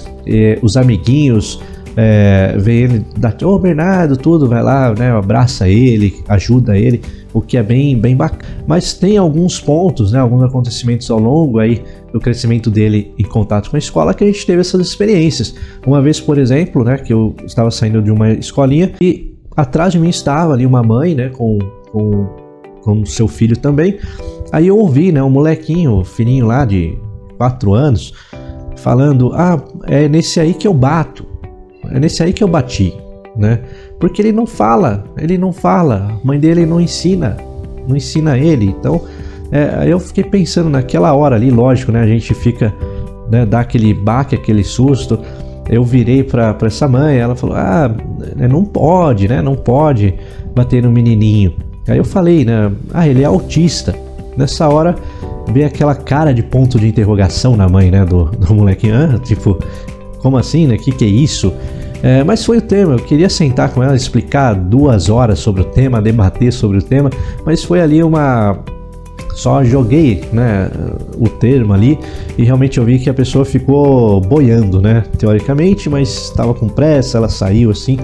Os 0.61 0.77
amiguinhos 0.77 1.59
é, 2.01 2.55
vê 2.57 2.83
ele, 2.83 3.05
dá, 3.17 3.35
ô 3.43 3.59
Bernardo, 3.59 4.15
tudo, 4.15 4.47
vai 4.47 4.63
lá, 4.63 4.93
né, 4.97 5.11
abraça 5.11 5.67
ele, 5.67 6.23
ajuda 6.29 6.77
ele, 6.77 7.01
o 7.33 7.41
que 7.41 7.57
é 7.57 7.63
bem, 7.63 7.97
bem 7.99 8.15
bacana. 8.15 8.41
Mas 8.65 8.93
tem 8.93 9.17
alguns 9.17 9.59
pontos, 9.59 10.13
né, 10.13 10.19
alguns 10.19 10.41
acontecimentos 10.43 11.11
ao 11.11 11.19
longo 11.19 11.59
aí 11.59 11.83
do 12.13 12.19
crescimento 12.21 12.71
dele 12.71 13.13
em 13.19 13.25
contato 13.25 13.69
com 13.69 13.75
a 13.75 13.79
escola 13.79 14.13
que 14.13 14.23
a 14.23 14.27
gente 14.27 14.45
teve 14.45 14.61
essas 14.61 14.79
experiências. 14.79 15.53
Uma 15.85 16.01
vez, 16.01 16.21
por 16.21 16.37
exemplo, 16.37 16.85
né, 16.85 16.97
que 16.97 17.11
eu 17.11 17.35
estava 17.45 17.69
saindo 17.69 18.01
de 18.01 18.11
uma 18.11 18.31
escolinha 18.31 18.93
e 19.01 19.35
atrás 19.57 19.91
de 19.91 19.99
mim 19.99 20.07
estava 20.07 20.53
ali 20.53 20.65
uma 20.65 20.81
mãe, 20.81 21.13
né, 21.13 21.27
com, 21.27 21.59
com, 21.91 22.27
com 22.81 23.05
seu 23.05 23.27
filho 23.27 23.57
também. 23.57 23.99
Aí 24.53 24.67
eu 24.67 24.77
ouvi, 24.77 25.11
né, 25.11 25.21
um 25.21 25.29
molequinho, 25.29 26.01
filhinho 26.05 26.45
lá 26.45 26.63
de 26.63 26.97
4 27.37 27.73
anos, 27.73 28.13
falando: 28.77 29.33
Ah, 29.33 29.61
é 29.83 30.07
nesse 30.07 30.39
aí 30.39 30.53
que 30.53 30.65
eu 30.65 30.73
bato. 30.73 31.28
É 31.91 31.99
nesse 31.99 32.23
aí 32.23 32.33
que 32.33 32.43
eu 32.43 32.47
bati, 32.47 32.93
né? 33.35 33.59
Porque 33.99 34.21
ele 34.21 34.31
não 34.31 34.45
fala, 34.45 35.03
ele 35.17 35.37
não 35.37 35.51
fala, 35.51 36.19
a 36.21 36.27
mãe 36.27 36.39
dele 36.39 36.65
não 36.65 36.79
ensina, 36.79 37.37
não 37.87 37.95
ensina 37.95 38.37
ele. 38.37 38.65
Então, 38.65 39.01
é, 39.51 39.85
eu 39.87 39.99
fiquei 39.99 40.23
pensando 40.23 40.69
naquela 40.69 41.13
hora 41.13 41.35
ali, 41.35 41.49
lógico, 41.49 41.91
né? 41.91 42.01
A 42.01 42.07
gente 42.07 42.33
fica, 42.33 42.73
né, 43.29 43.45
dá 43.45 43.61
aquele 43.61 43.93
baque, 43.93 44.35
aquele 44.35 44.63
susto. 44.63 45.19
Eu 45.69 45.83
virei 45.83 46.23
para 46.23 46.55
essa 46.63 46.87
mãe, 46.87 47.17
ela 47.17 47.35
falou: 47.35 47.55
"Ah, 47.55 47.91
né, 48.35 48.47
não 48.47 48.63
pode, 48.63 49.27
né? 49.27 49.41
Não 49.41 49.55
pode 49.55 50.13
bater 50.55 50.83
no 50.83 50.91
menininho". 50.91 51.53
Aí 51.87 51.97
eu 51.97 52.05
falei, 52.05 52.45
né? 52.45 52.71
Ah, 52.93 53.07
ele 53.07 53.23
é 53.23 53.25
autista. 53.25 53.95
Nessa 54.37 54.69
hora 54.69 54.95
veio 55.51 55.65
aquela 55.65 55.95
cara 55.95 56.33
de 56.33 56.43
ponto 56.43 56.79
de 56.79 56.87
interrogação 56.87 57.55
na 57.55 57.67
mãe, 57.67 57.89
né, 57.89 58.05
do, 58.05 58.25
do 58.25 58.53
molequinho, 58.53 58.95
ah, 58.95 59.19
tipo, 59.19 59.57
como 60.19 60.37
assim, 60.37 60.67
né? 60.67 60.77
Que 60.77 60.91
que 60.91 61.03
é 61.03 61.07
isso? 61.07 61.51
É, 62.01 62.23
mas 62.23 62.45
foi 62.45 62.57
o 62.57 62.61
tema, 62.61 62.93
eu 62.93 62.99
queria 62.99 63.29
sentar 63.29 63.69
com 63.71 63.83
ela, 63.83 63.95
explicar 63.95 64.53
duas 64.53 65.09
horas 65.09 65.39
sobre 65.39 65.61
o 65.61 65.65
tema, 65.65 66.01
debater 66.01 66.51
sobre 66.51 66.77
o 66.77 66.81
tema, 66.81 67.09
mas 67.45 67.63
foi 67.63 67.81
ali 67.81 68.03
uma. 68.03 68.59
Só 69.35 69.63
joguei 69.63 70.23
né, 70.33 70.69
o 71.17 71.29
termo 71.29 71.71
ali 71.71 71.97
e 72.37 72.43
realmente 72.43 72.77
eu 72.77 72.83
vi 72.83 72.99
que 72.99 73.09
a 73.09 73.13
pessoa 73.13 73.45
ficou 73.45 74.19
boiando, 74.19 74.81
né? 74.81 75.03
Teoricamente, 75.17 75.89
mas 75.89 76.09
estava 76.09 76.53
com 76.53 76.67
pressa, 76.67 77.17
ela 77.17 77.29
saiu 77.29 77.71
assim. 77.71 77.97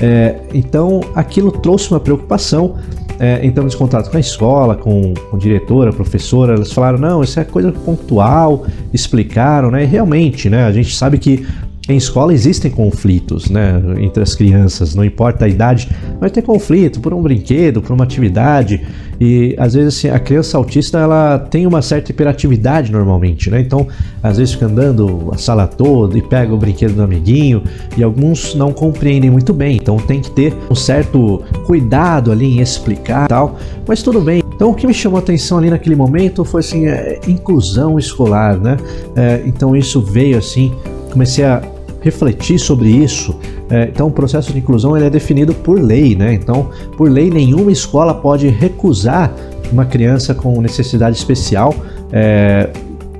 É, 0.00 0.36
então 0.54 1.00
aquilo 1.14 1.50
trouxe 1.50 1.90
uma 1.90 2.00
preocupação 2.00 2.76
é, 3.20 3.44
entramos 3.44 3.74
em 3.74 3.78
contato 3.78 4.10
com 4.10 4.16
a 4.16 4.20
escola, 4.20 4.76
com, 4.76 5.12
com 5.14 5.36
a 5.36 5.38
diretora, 5.38 5.90
a 5.90 5.92
professora, 5.92 6.54
elas 6.54 6.72
falaram, 6.72 6.98
não, 6.98 7.22
isso 7.22 7.38
é 7.40 7.44
coisa 7.44 7.72
pontual, 7.72 8.64
explicaram, 8.92 9.70
né? 9.70 9.82
E 9.82 9.86
realmente, 9.86 10.48
né? 10.48 10.64
A 10.64 10.72
gente 10.72 10.94
sabe 10.94 11.18
que 11.18 11.44
em 11.88 11.96
escola 11.96 12.34
existem 12.34 12.70
conflitos, 12.70 13.48
né, 13.48 13.82
entre 13.98 14.22
as 14.22 14.34
crianças, 14.34 14.94
não 14.94 15.02
importa 15.02 15.46
a 15.46 15.48
idade, 15.48 15.88
vai 16.20 16.28
ter 16.28 16.42
conflito 16.42 17.00
por 17.00 17.14
um 17.14 17.22
brinquedo, 17.22 17.80
por 17.80 17.92
uma 17.92 18.04
atividade, 18.04 18.86
e 19.18 19.56
às 19.58 19.72
vezes 19.72 19.96
assim, 19.96 20.08
a 20.08 20.18
criança 20.18 20.58
autista 20.58 20.98
ela 20.98 21.38
tem 21.38 21.66
uma 21.66 21.80
certa 21.80 22.10
hiperatividade 22.12 22.92
normalmente, 22.92 23.50
né? 23.50 23.60
Então, 23.60 23.88
às 24.22 24.36
vezes 24.36 24.54
fica 24.54 24.66
andando 24.66 25.30
a 25.32 25.38
sala 25.38 25.66
toda 25.66 26.16
e 26.16 26.22
pega 26.22 26.54
o 26.54 26.58
brinquedo 26.58 26.94
do 26.94 27.02
amiguinho, 27.02 27.62
e 27.96 28.02
alguns 28.02 28.54
não 28.54 28.70
compreendem 28.70 29.30
muito 29.30 29.54
bem, 29.54 29.76
então 29.76 29.96
tem 29.96 30.20
que 30.20 30.30
ter 30.30 30.54
um 30.70 30.74
certo 30.74 31.42
cuidado 31.64 32.30
ali 32.30 32.58
em 32.58 32.60
explicar 32.60 33.28
tal, 33.28 33.58
mas 33.86 34.02
tudo 34.02 34.20
bem. 34.20 34.42
Então, 34.54 34.70
o 34.70 34.74
que 34.74 34.86
me 34.86 34.92
chamou 34.92 35.18
a 35.18 35.22
atenção 35.22 35.56
ali 35.56 35.70
naquele 35.70 35.96
momento 35.96 36.44
foi 36.44 36.60
assim, 36.60 36.86
é, 36.86 37.18
inclusão 37.26 37.98
escolar, 37.98 38.58
né? 38.58 38.76
É, 39.16 39.42
então, 39.46 39.74
isso 39.74 40.02
veio 40.02 40.36
assim, 40.36 40.74
comecei 41.10 41.44
a 41.44 41.62
refletir 42.08 42.58
sobre 42.58 42.88
isso. 42.88 43.38
É, 43.70 43.84
então, 43.84 44.06
o 44.06 44.10
processo 44.10 44.52
de 44.52 44.58
inclusão 44.58 44.96
ele 44.96 45.06
é 45.06 45.10
definido 45.10 45.52
por 45.52 45.78
lei, 45.78 46.16
né? 46.16 46.32
Então, 46.32 46.70
por 46.96 47.10
lei, 47.10 47.30
nenhuma 47.30 47.70
escola 47.70 48.14
pode 48.14 48.48
recusar 48.48 49.34
uma 49.70 49.84
criança 49.84 50.34
com 50.34 50.58
necessidade 50.62 51.16
especial, 51.16 51.74
é, 52.10 52.70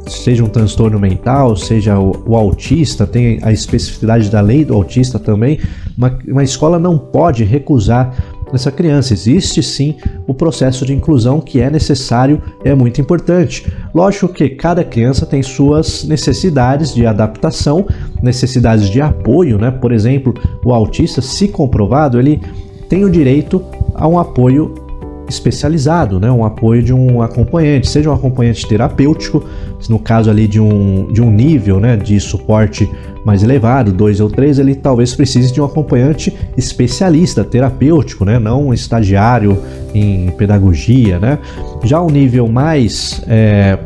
seja 0.07 0.43
um 0.43 0.49
transtorno 0.49 0.99
mental, 0.99 1.55
seja 1.55 1.99
o, 1.99 2.13
o, 2.27 2.35
autista, 2.35 3.07
tem 3.07 3.39
a 3.43 3.53
especificidade 3.53 4.31
da 4.31 4.41
lei 4.41 4.65
do 4.65 4.75
autista 4.75 5.19
também. 5.19 5.61
Uma, 5.97 6.19
uma 6.27 6.43
escola 6.43 6.79
não 6.79 6.97
pode 6.97 7.45
recusar 7.45 8.15
dessa 8.53 8.71
criança. 8.71 9.13
Existe 9.13 9.63
sim 9.63 9.97
o 10.27 10.35
processo 10.35 10.85
de 10.85 10.95
inclusão 10.95 11.41
que 11.41 11.61
é 11.61 11.71
necessário, 11.71 12.43
é 12.65 12.75
muito 12.75 13.01
importante. 13.01 13.71
Lógico 13.95 14.29
que 14.29 14.49
cada 14.51 14.85
criança 14.85 15.27
tem 15.27 15.43
suas 15.43 16.05
necessidades 16.05 16.95
de 16.95 17.07
adaptação, 17.07 17.87
necessidades 18.23 18.89
de 18.89 19.01
apoio, 19.01 19.59
né? 19.59 19.71
Por 19.71 19.93
exemplo, 19.93 20.35
o 20.65 20.73
autista, 20.73 21.21
se 21.21 21.49
comprovado, 21.49 22.19
ele 22.19 22.41
tem 22.89 23.05
o 23.05 23.11
direito 23.11 23.63
a 23.95 24.07
um 24.09 24.19
apoio 24.19 24.88
especializado, 25.29 26.19
né? 26.19 26.31
um 26.31 26.45
apoio 26.45 26.83
de 26.83 26.93
um 26.93 27.21
acompanhante, 27.23 27.89
seja 27.89 28.11
um 28.11 28.15
acompanhante 28.15 28.67
terapêutico, 28.67 29.45
no 29.89 29.99
caso 29.99 30.31
ali 30.31 30.47
de 30.49 30.61
um, 30.61 31.13
de 31.13 31.21
um 31.21 31.31
nível 31.31 31.79
né, 31.79 31.97
de 31.97 32.19
suporte 32.19 32.91
mais 33.25 33.43
elevado, 33.43 33.93
dois 33.93 34.21
ou 34.21 34.31
três, 34.31 34.59
ele 34.59 34.75
talvez 34.75 35.15
precise 35.15 35.53
de 35.53 35.61
um 35.61 35.65
acompanhante 35.65 36.35
especialista, 36.57 37.45
terapêutico, 37.45 38.25
né? 38.25 38.39
não 38.39 38.69
um 38.69 38.75
estagiário 38.75 39.59
em 39.95 40.31
pedagogia. 40.31 41.19
Né? 41.19 41.39
Já 41.85 42.01
o 42.01 42.11
nível 42.11 42.49
mais 42.49 43.23
é, 43.29 43.79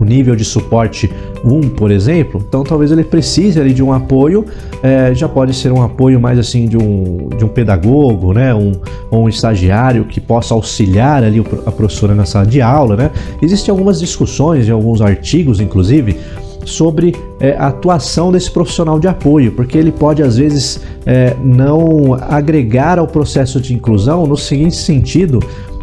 o 0.00 0.04
nível 0.04 0.36
de 0.36 0.44
suporte 0.44 1.10
1, 1.44 1.70
por 1.70 1.90
exemplo, 1.90 2.42
então 2.46 2.64
talvez 2.64 2.90
ele 2.90 3.04
precise 3.04 3.60
ali 3.60 3.72
de 3.72 3.82
um 3.82 3.92
apoio, 3.92 4.44
é, 4.82 5.14
já 5.14 5.28
pode 5.28 5.54
ser 5.54 5.72
um 5.72 5.82
apoio 5.82 6.20
mais 6.20 6.38
assim 6.38 6.66
de 6.66 6.76
um, 6.76 7.28
de 7.36 7.44
um 7.44 7.48
pedagogo, 7.48 8.32
né, 8.32 8.54
um, 8.54 8.72
um 9.10 9.28
estagiário 9.28 10.04
que 10.04 10.20
possa 10.20 10.54
auxiliar 10.54 11.22
ali 11.22 11.44
a 11.66 11.70
professora 11.70 12.14
na 12.14 12.24
sala 12.24 12.46
de 12.46 12.60
aula, 12.60 12.96
né. 12.96 13.10
Existem 13.42 13.72
algumas 13.72 14.00
discussões 14.00 14.68
em 14.68 14.72
alguns 14.72 15.00
artigos, 15.00 15.60
inclusive, 15.60 16.16
sobre 16.64 17.16
é, 17.40 17.52
a 17.52 17.68
atuação 17.68 18.30
desse 18.30 18.50
profissional 18.50 19.00
de 19.00 19.08
apoio, 19.08 19.52
porque 19.52 19.78
ele 19.78 19.90
pode 19.90 20.22
às 20.22 20.36
vezes 20.36 20.80
é, 21.06 21.34
não 21.42 22.14
agregar 22.14 22.98
ao 22.98 23.06
processo 23.06 23.60
de 23.60 23.74
inclusão 23.74 24.26
no 24.26 24.36
seguinte 24.36 24.76
sentido 24.76 25.40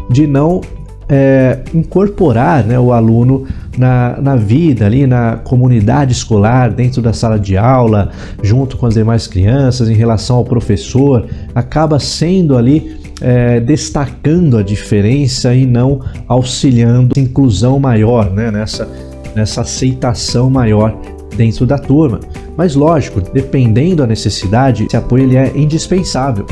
de 0.08 0.26
não 0.26 0.60
é, 1.08 1.60
incorporar 1.72 2.64
né, 2.64 2.78
o 2.78 2.92
aluno 2.92 3.46
na, 3.78 4.18
na 4.20 4.36
vida, 4.36 4.86
ali 4.86 5.06
na 5.06 5.36
comunidade 5.36 6.12
escolar, 6.12 6.70
dentro 6.70 7.00
da 7.00 7.12
sala 7.12 7.38
de 7.38 7.56
aula, 7.56 8.10
junto 8.42 8.76
com 8.76 8.86
as 8.86 8.94
demais 8.94 9.26
crianças, 9.26 9.88
em 9.88 9.94
relação 9.94 10.36
ao 10.36 10.44
professor, 10.44 11.26
acaba 11.54 11.98
sendo 11.98 12.56
ali 12.56 12.96
é, 13.20 13.60
destacando 13.60 14.58
a 14.58 14.62
diferença 14.62 15.54
e 15.54 15.64
não 15.64 16.00
auxiliando 16.26 17.14
a 17.16 17.20
inclusão 17.20 17.78
maior, 17.78 18.30
né, 18.30 18.50
nessa, 18.50 18.88
nessa 19.34 19.60
aceitação 19.60 20.50
maior 20.50 20.96
dentro 21.36 21.66
da 21.66 21.78
turma. 21.78 22.20
Mas 22.56 22.74
lógico, 22.74 23.20
dependendo 23.20 23.96
da 23.96 24.06
necessidade, 24.06 24.86
esse 24.86 24.96
apoio 24.96 25.24
ele 25.24 25.36
é 25.36 25.52
indispensável. 25.54 26.46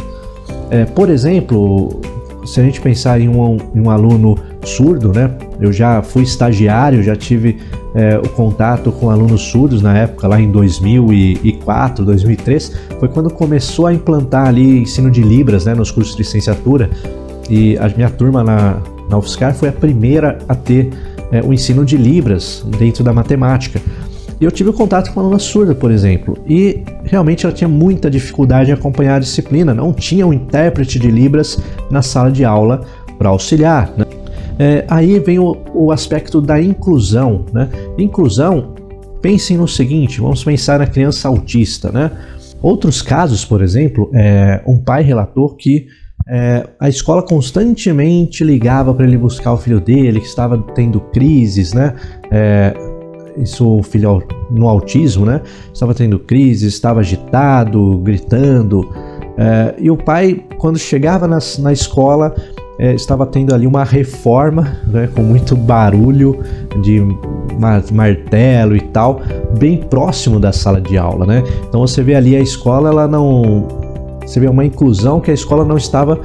É, 0.70 0.84
por 0.84 1.08
exemplo, 1.08 2.00
se 2.44 2.60
a 2.60 2.62
gente 2.62 2.80
pensar 2.80 3.20
em 3.20 3.28
um, 3.28 3.56
em 3.74 3.80
um 3.80 3.90
aluno 3.90 4.36
surdo, 4.62 5.12
né? 5.12 5.30
Eu 5.60 5.72
já 5.72 6.02
fui 6.02 6.22
estagiário, 6.22 7.02
já 7.02 7.16
tive 7.16 7.58
é, 7.94 8.18
o 8.18 8.28
contato 8.28 8.90
com 8.92 9.10
alunos 9.10 9.42
surdos 9.42 9.82
na 9.82 9.96
época, 9.96 10.26
lá 10.26 10.40
em 10.40 10.50
2004, 10.50 12.04
2003. 12.04 12.72
Foi 12.98 13.08
quando 13.08 13.30
começou 13.30 13.86
a 13.86 13.94
implantar 13.94 14.48
ali 14.48 14.80
ensino 14.80 15.10
de 15.10 15.22
Libras 15.22 15.64
né, 15.64 15.74
nos 15.74 15.90
cursos 15.90 16.14
de 16.14 16.22
licenciatura. 16.22 16.90
E 17.48 17.76
a 17.78 17.88
minha 17.88 18.10
turma 18.10 18.42
na, 18.42 18.78
na 19.08 19.18
UFSCar 19.18 19.54
foi 19.54 19.68
a 19.68 19.72
primeira 19.72 20.38
a 20.48 20.54
ter 20.54 20.90
é, 21.30 21.40
o 21.42 21.52
ensino 21.52 21.84
de 21.84 21.96
Libras 21.96 22.64
dentro 22.78 23.04
da 23.04 23.12
matemática. 23.12 23.80
E 24.40 24.44
eu 24.44 24.50
tive 24.50 24.72
contato 24.72 25.12
com 25.12 25.20
uma 25.20 25.26
aluna 25.26 25.38
surda, 25.38 25.74
por 25.74 25.90
exemplo, 25.90 26.36
e 26.46 26.82
realmente 27.04 27.46
ela 27.46 27.54
tinha 27.54 27.68
muita 27.68 28.10
dificuldade 28.10 28.70
em 28.70 28.74
acompanhar 28.74 29.16
a 29.16 29.18
disciplina, 29.20 29.72
não 29.72 29.92
tinha 29.92 30.26
um 30.26 30.32
intérprete 30.32 30.98
de 30.98 31.10
Libras 31.10 31.58
na 31.90 32.02
sala 32.02 32.30
de 32.30 32.44
aula 32.44 32.84
para 33.18 33.28
auxiliar. 33.28 33.92
Né? 33.96 34.04
É, 34.58 34.84
aí 34.88 35.18
vem 35.18 35.38
o, 35.38 35.56
o, 35.72 35.92
aspecto 35.92 36.40
da 36.40 36.60
inclusão. 36.60 37.44
Né? 37.52 37.68
Inclusão, 37.98 38.74
pensem 39.20 39.56
no 39.56 39.68
seguinte: 39.68 40.20
vamos 40.20 40.42
pensar 40.42 40.78
na 40.78 40.86
criança 40.86 41.28
autista. 41.28 41.90
Né? 41.90 42.10
Outros 42.62 43.02
casos, 43.02 43.44
por 43.44 43.62
exemplo, 43.62 44.10
é, 44.14 44.62
um 44.66 44.78
pai 44.78 45.02
relatou 45.02 45.50
que 45.50 45.86
é, 46.26 46.66
a 46.80 46.88
escola 46.88 47.22
constantemente 47.22 48.42
ligava 48.42 48.94
para 48.94 49.06
ele 49.06 49.18
buscar 49.18 49.52
o 49.52 49.58
filho 49.58 49.80
dele, 49.80 50.20
que 50.20 50.26
estava 50.26 50.56
tendo 50.74 51.00
crises, 51.00 51.74
né? 51.74 51.94
É, 52.30 52.72
isso 53.36 53.82
filho 53.82 54.22
no 54.50 54.68
autismo, 54.68 55.26
né? 55.26 55.40
Estava 55.72 55.94
tendo 55.94 56.18
crise, 56.18 56.66
estava 56.66 57.00
agitado, 57.00 57.98
gritando. 57.98 58.88
É, 59.36 59.74
e 59.78 59.90
o 59.90 59.96
pai, 59.96 60.44
quando 60.58 60.78
chegava 60.78 61.26
na, 61.26 61.38
na 61.58 61.72
escola, 61.72 62.34
é, 62.78 62.94
estava 62.94 63.26
tendo 63.26 63.54
ali 63.54 63.66
uma 63.66 63.84
reforma, 63.84 64.78
né, 64.86 65.08
com 65.14 65.22
muito 65.22 65.56
barulho 65.56 66.40
de 66.82 67.00
martelo 67.92 68.76
e 68.76 68.80
tal, 68.80 69.20
bem 69.58 69.78
próximo 69.78 70.40
da 70.40 70.52
sala 70.52 70.80
de 70.80 70.98
aula, 70.98 71.24
né? 71.24 71.42
Então 71.68 71.80
você 71.80 72.02
vê 72.02 72.14
ali 72.14 72.34
a 72.34 72.40
escola, 72.40 72.88
ela 72.88 73.06
não, 73.06 73.68
você 74.20 74.40
vê 74.40 74.48
uma 74.48 74.64
inclusão 74.64 75.20
que 75.20 75.30
a 75.30 75.34
escola 75.34 75.64
não 75.64 75.76
estava 75.76 76.20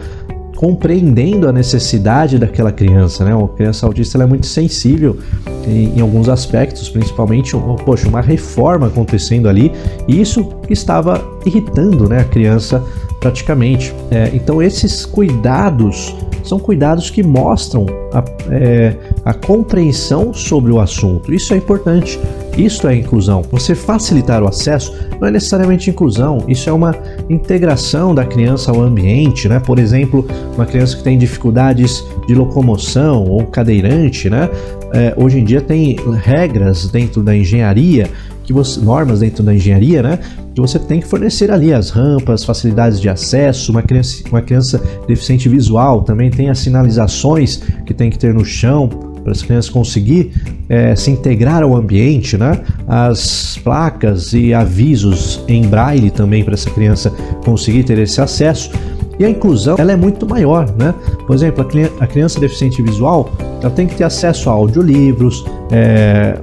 compreendendo 0.60 1.48
a 1.48 1.54
necessidade 1.54 2.38
daquela 2.38 2.70
criança, 2.70 3.24
né? 3.24 3.34
Uma 3.34 3.48
criança 3.48 3.86
autista 3.86 4.22
é 4.22 4.26
muito 4.26 4.46
sensível 4.46 5.18
em, 5.66 5.98
em, 5.98 6.02
alguns 6.02 6.28
aspectos, 6.28 6.90
principalmente, 6.90 7.56
poxa, 7.86 8.10
uma 8.10 8.20
reforma 8.20 8.88
acontecendo 8.88 9.48
ali, 9.48 9.72
e 10.06 10.20
isso 10.20 10.59
estava 10.70 11.24
irritando, 11.46 12.08
né, 12.08 12.20
a 12.20 12.26
criança 12.26 12.84
praticamente. 13.20 13.94
É, 14.10 14.32
então 14.34 14.62
esses 14.62 15.06
cuidados 15.06 16.16
são 16.44 16.58
cuidados 16.58 17.10
que 17.10 17.22
mostram 17.22 17.86
a, 18.12 18.24
é, 18.50 18.96
a 19.24 19.34
compreensão 19.34 20.34
sobre 20.34 20.72
o 20.72 20.80
assunto. 20.80 21.34
Isso 21.34 21.54
é 21.54 21.58
importante. 21.58 22.20
Isso 22.58 22.88
é 22.88 22.96
inclusão. 22.96 23.44
Você 23.52 23.76
facilitar 23.76 24.42
o 24.42 24.48
acesso 24.48 24.94
não 25.20 25.28
é 25.28 25.32
necessariamente 25.32 25.90
inclusão, 25.90 26.44
isso 26.48 26.70
é 26.70 26.74
uma 26.74 26.96
integração 27.30 28.16
da 28.16 28.26
criança 28.26 28.72
ao 28.72 28.82
ambiente, 28.82 29.48
né? 29.48 29.60
Por 29.60 29.80
exemplo, 29.80 30.26
uma 30.56 30.66
criança 30.66 30.98
que 30.98 31.04
tem 31.04 31.18
dificuldades 31.18 32.04
de 32.28 32.34
locomoção 32.34 33.26
ou 33.26 33.46
cadeirante, 33.46 34.30
né? 34.30 34.50
É, 34.94 35.14
hoje 35.16 35.40
em 35.40 35.44
dia 35.44 35.62
tem 35.62 35.96
regras 36.24 36.88
dentro 36.90 37.22
da 37.22 37.36
engenharia 37.36 38.10
que 38.50 38.54
você, 38.54 38.80
normas 38.80 39.20
dentro 39.20 39.44
da 39.44 39.54
engenharia, 39.54 40.02
né? 40.02 40.20
Que 40.56 40.60
você 40.60 40.80
tem 40.80 41.00
que 41.00 41.06
fornecer 41.06 41.52
ali 41.52 41.72
as 41.72 41.92
rampas, 41.92 42.44
facilidades 42.44 43.00
de 43.00 43.08
acesso. 43.08 43.72
Uma 43.72 43.84
criança, 43.84 44.24
uma 44.28 44.42
criança 44.42 44.82
deficiente 45.08 45.48
visual 45.48 46.02
também 46.02 46.32
tem 46.32 46.50
as 46.50 46.58
sinalizações 46.58 47.62
que 47.86 47.94
tem 47.94 48.10
que 48.10 48.18
ter 48.18 48.34
no 48.34 48.44
chão 48.44 48.90
para 49.24 49.34
as 49.34 49.44
crianças 49.44 49.70
conseguir 49.70 50.32
é, 50.68 50.96
se 50.96 51.12
integrar 51.12 51.62
ao 51.62 51.76
ambiente, 51.76 52.40
né? 52.40 52.60
As 52.88 53.60
placas 53.64 54.34
e 54.34 54.52
avisos 54.52 55.44
em 55.48 55.68
braille 55.68 56.10
também 56.10 56.44
para 56.44 56.56
essa 56.56 56.72
criança 56.72 57.12
conseguir 57.46 57.84
ter 57.84 58.00
esse 58.00 58.20
acesso. 58.20 58.72
E 59.20 59.26
a 59.26 59.30
inclusão 59.30 59.76
ela 59.78 59.92
é 59.92 59.98
muito 59.98 60.26
maior, 60.26 60.74
né? 60.78 60.96
Por 61.28 61.36
exemplo, 61.36 61.68
a 62.00 62.08
criança 62.08 62.40
deficiente 62.40 62.82
visual 62.82 63.30
ela 63.62 63.70
tem 63.70 63.86
que 63.86 63.96
ter 63.96 64.06
acesso 64.06 64.50
a 64.50 64.54
audiolivros, 64.54 65.46
é, 65.70 66.40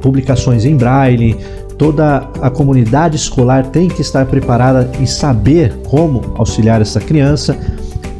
publicações 0.00 0.64
em 0.64 0.76
braille, 0.76 1.36
toda 1.78 2.28
a 2.42 2.50
comunidade 2.50 3.16
escolar 3.16 3.66
tem 3.66 3.88
que 3.88 4.00
estar 4.00 4.26
preparada 4.26 4.90
e 5.00 5.06
saber 5.06 5.72
como 5.88 6.20
auxiliar 6.36 6.80
essa 6.80 7.00
criança. 7.00 7.56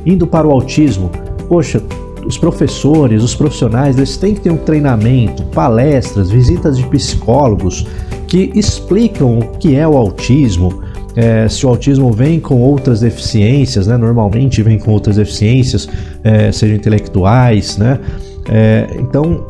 Indo 0.06 0.26
para 0.26 0.46
o 0.46 0.52
autismo, 0.52 1.10
poxa, 1.48 1.82
os 2.24 2.38
professores, 2.38 3.22
os 3.22 3.34
profissionais, 3.34 3.96
eles 3.96 4.16
têm 4.16 4.34
que 4.34 4.40
ter 4.40 4.50
um 4.50 4.56
treinamento, 4.56 5.42
palestras, 5.46 6.30
visitas 6.30 6.76
de 6.78 6.84
psicólogos 6.86 7.86
que 8.26 8.50
explicam 8.54 9.38
o 9.38 9.48
que 9.58 9.76
é 9.76 9.86
o 9.86 9.96
autismo, 9.96 10.82
é, 11.16 11.48
se 11.48 11.64
o 11.64 11.68
autismo 11.68 12.12
vem 12.12 12.40
com 12.40 12.60
outras 12.60 13.00
deficiências, 13.00 13.86
né? 13.86 13.96
Normalmente 13.96 14.62
vem 14.62 14.78
com 14.78 14.90
outras 14.90 15.16
deficiências, 15.16 15.88
é, 16.22 16.50
sejam 16.50 16.76
intelectuais, 16.76 17.76
né? 17.76 18.00
É, 18.48 18.88
então, 18.98 19.46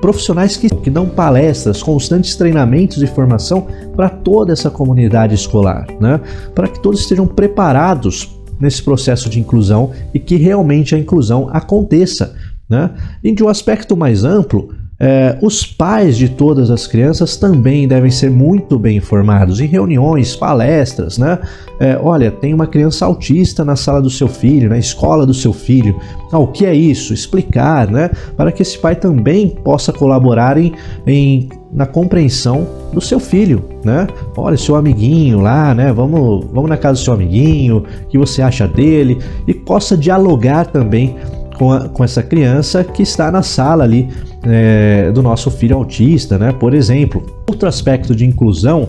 profissionais 0.00 0.56
que, 0.56 0.68
que 0.68 0.90
dão 0.90 1.06
palestras, 1.06 1.82
constantes 1.82 2.36
treinamentos 2.36 3.02
e 3.02 3.06
formação 3.06 3.66
para 3.94 4.08
toda 4.08 4.52
essa 4.52 4.70
comunidade 4.70 5.34
escolar, 5.34 5.86
né? 6.00 6.20
Para 6.54 6.68
que 6.68 6.80
todos 6.80 7.00
estejam 7.00 7.26
preparados 7.26 8.36
nesse 8.58 8.82
processo 8.82 9.28
de 9.28 9.38
inclusão 9.38 9.92
e 10.12 10.18
que 10.18 10.36
realmente 10.36 10.94
a 10.94 10.98
inclusão 10.98 11.48
aconteça. 11.52 12.34
Né? 12.68 12.90
E 13.22 13.32
de 13.32 13.44
um 13.44 13.48
aspecto 13.48 13.96
mais 13.96 14.24
amplo, 14.24 14.74
é, 14.98 15.38
os 15.42 15.66
pais 15.66 16.16
de 16.16 16.28
todas 16.28 16.70
as 16.70 16.86
crianças 16.86 17.36
também 17.36 17.86
devem 17.86 18.10
ser 18.10 18.30
muito 18.30 18.78
bem 18.78 18.96
informados 18.96 19.60
em 19.60 19.66
reuniões, 19.66 20.34
palestras, 20.34 21.18
né? 21.18 21.38
É, 21.78 21.98
olha, 22.02 22.30
tem 22.30 22.54
uma 22.54 22.66
criança 22.66 23.04
autista 23.04 23.62
na 23.62 23.76
sala 23.76 24.00
do 24.00 24.08
seu 24.08 24.26
filho, 24.26 24.70
na 24.70 24.78
escola 24.78 25.26
do 25.26 25.34
seu 25.34 25.52
filho. 25.52 26.00
Ah, 26.32 26.38
o 26.38 26.46
que 26.46 26.64
é 26.64 26.74
isso? 26.74 27.12
Explicar, 27.12 27.90
né? 27.90 28.10
Para 28.36 28.50
que 28.50 28.62
esse 28.62 28.78
pai 28.78 28.96
também 28.96 29.50
possa 29.50 29.92
colaborar 29.92 30.56
em, 30.56 30.72
em 31.06 31.48
na 31.72 31.84
compreensão 31.84 32.66
do 32.92 33.02
seu 33.02 33.20
filho, 33.20 33.62
né? 33.84 34.06
Olha, 34.34 34.56
seu 34.56 34.76
amiguinho 34.76 35.40
lá, 35.40 35.74
né? 35.74 35.92
Vamos, 35.92 36.46
vamos 36.50 36.70
na 36.70 36.76
casa 36.78 36.94
do 36.94 37.04
seu 37.04 37.12
amiguinho, 37.12 37.84
o 38.04 38.06
que 38.08 38.16
você 38.16 38.40
acha 38.40 38.66
dele? 38.66 39.18
E 39.46 39.52
possa 39.52 39.94
dialogar 39.94 40.66
também 40.66 41.16
com, 41.56 41.72
a, 41.72 41.88
com 41.88 42.04
essa 42.04 42.22
criança 42.22 42.84
que 42.84 43.02
está 43.02 43.30
na 43.30 43.42
sala 43.42 43.84
ali 43.84 44.08
é, 44.42 45.10
do 45.12 45.22
nosso 45.22 45.50
filho 45.50 45.76
autista, 45.76 46.38
né? 46.38 46.52
Por 46.52 46.74
exemplo, 46.74 47.24
outro 47.48 47.68
aspecto 47.68 48.14
de 48.14 48.24
inclusão, 48.24 48.88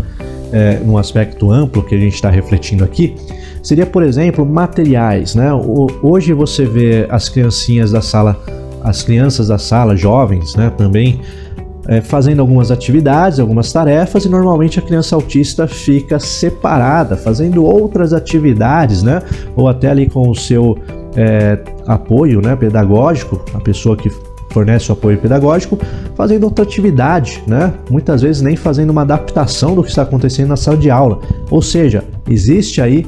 é, 0.52 0.80
num 0.86 0.98
aspecto 0.98 1.52
amplo 1.52 1.84
que 1.84 1.96
a 1.96 1.98
gente 1.98 2.14
está 2.14 2.30
refletindo 2.30 2.84
aqui, 2.84 3.16
seria, 3.64 3.86
por 3.86 4.04
exemplo, 4.04 4.46
materiais, 4.46 5.36
né? 5.36 5.52
O, 5.54 5.88
hoje 6.02 6.34
você 6.34 6.66
vê 6.66 7.08
as 7.10 7.30
criancinhas 7.30 7.92
da 7.92 8.02
sala, 8.02 8.40
as 8.84 9.04
crianças 9.04 9.48
da 9.48 9.58
sala, 9.58 9.96
jovens, 9.96 10.56
né? 10.56 10.72
Também 10.78 11.20
é, 11.88 12.02
fazendo 12.02 12.42
algumas 12.42 12.70
atividades, 12.70 13.40
algumas 13.40 13.72
tarefas, 13.72 14.26
e 14.26 14.30
normalmente 14.30 14.78
a 14.78 14.82
criança 14.82 15.15
autista 15.15 15.68
fica 15.68 16.20
separada, 16.20 17.15
fazendo 17.15 17.63
outras 17.63 18.13
atividades, 18.13 19.02
né? 19.02 19.22
Ou 19.56 19.68
até 19.68 19.89
ali 19.89 20.10
com 20.10 20.30
o 20.30 20.36
seu 20.36 20.78
é, 21.17 21.58
apoio 21.88 22.39
né, 22.39 22.56
pedagógico, 22.56 23.43
a 23.53 23.60
pessoa 23.60 23.97
que 23.97 24.10
fornece 24.51 24.89
o 24.89 24.93
apoio 24.93 25.17
pedagógico, 25.17 25.77
fazendo 26.15 26.45
outra 26.45 26.63
atividade, 26.63 27.43
né? 27.45 27.73
Muitas 27.89 28.21
vezes 28.21 28.41
nem 28.41 28.56
fazendo 28.56 28.91
uma 28.91 29.01
adaptação 29.01 29.75
do 29.75 29.84
que 29.84 29.89
está 29.89 30.03
acontecendo 30.03 30.47
na 30.47 30.56
sala 30.56 30.77
de 30.77 30.89
aula. 30.89 31.19
Ou 31.51 31.62
seja, 31.62 32.03
existe 32.30 32.82
aí 32.82 33.06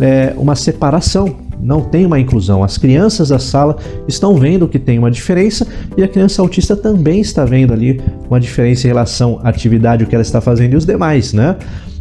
é, 0.00 0.32
uma 0.36 0.54
separação, 0.54 1.36
não 1.60 1.82
tem 1.82 2.06
uma 2.06 2.18
inclusão. 2.18 2.64
As 2.64 2.78
crianças 2.78 3.28
da 3.28 3.38
sala 3.38 3.76
estão 4.06 4.36
vendo 4.36 4.66
que 4.66 4.78
tem 4.78 4.98
uma 4.98 5.10
diferença 5.10 5.66
e 5.96 6.02
a 6.02 6.08
criança 6.08 6.40
autista 6.40 6.74
também 6.74 7.20
está 7.20 7.44
vendo 7.44 7.72
ali 7.72 8.00
uma 8.28 8.40
diferença 8.40 8.86
em 8.86 8.88
relação 8.88 9.40
à 9.42 9.48
atividade 9.48 10.06
que 10.06 10.14
ela 10.14 10.22
está 10.22 10.40
fazendo 10.40 10.72
e 10.72 10.76
os 10.76 10.86
demais, 10.86 11.32
né? 11.32 11.56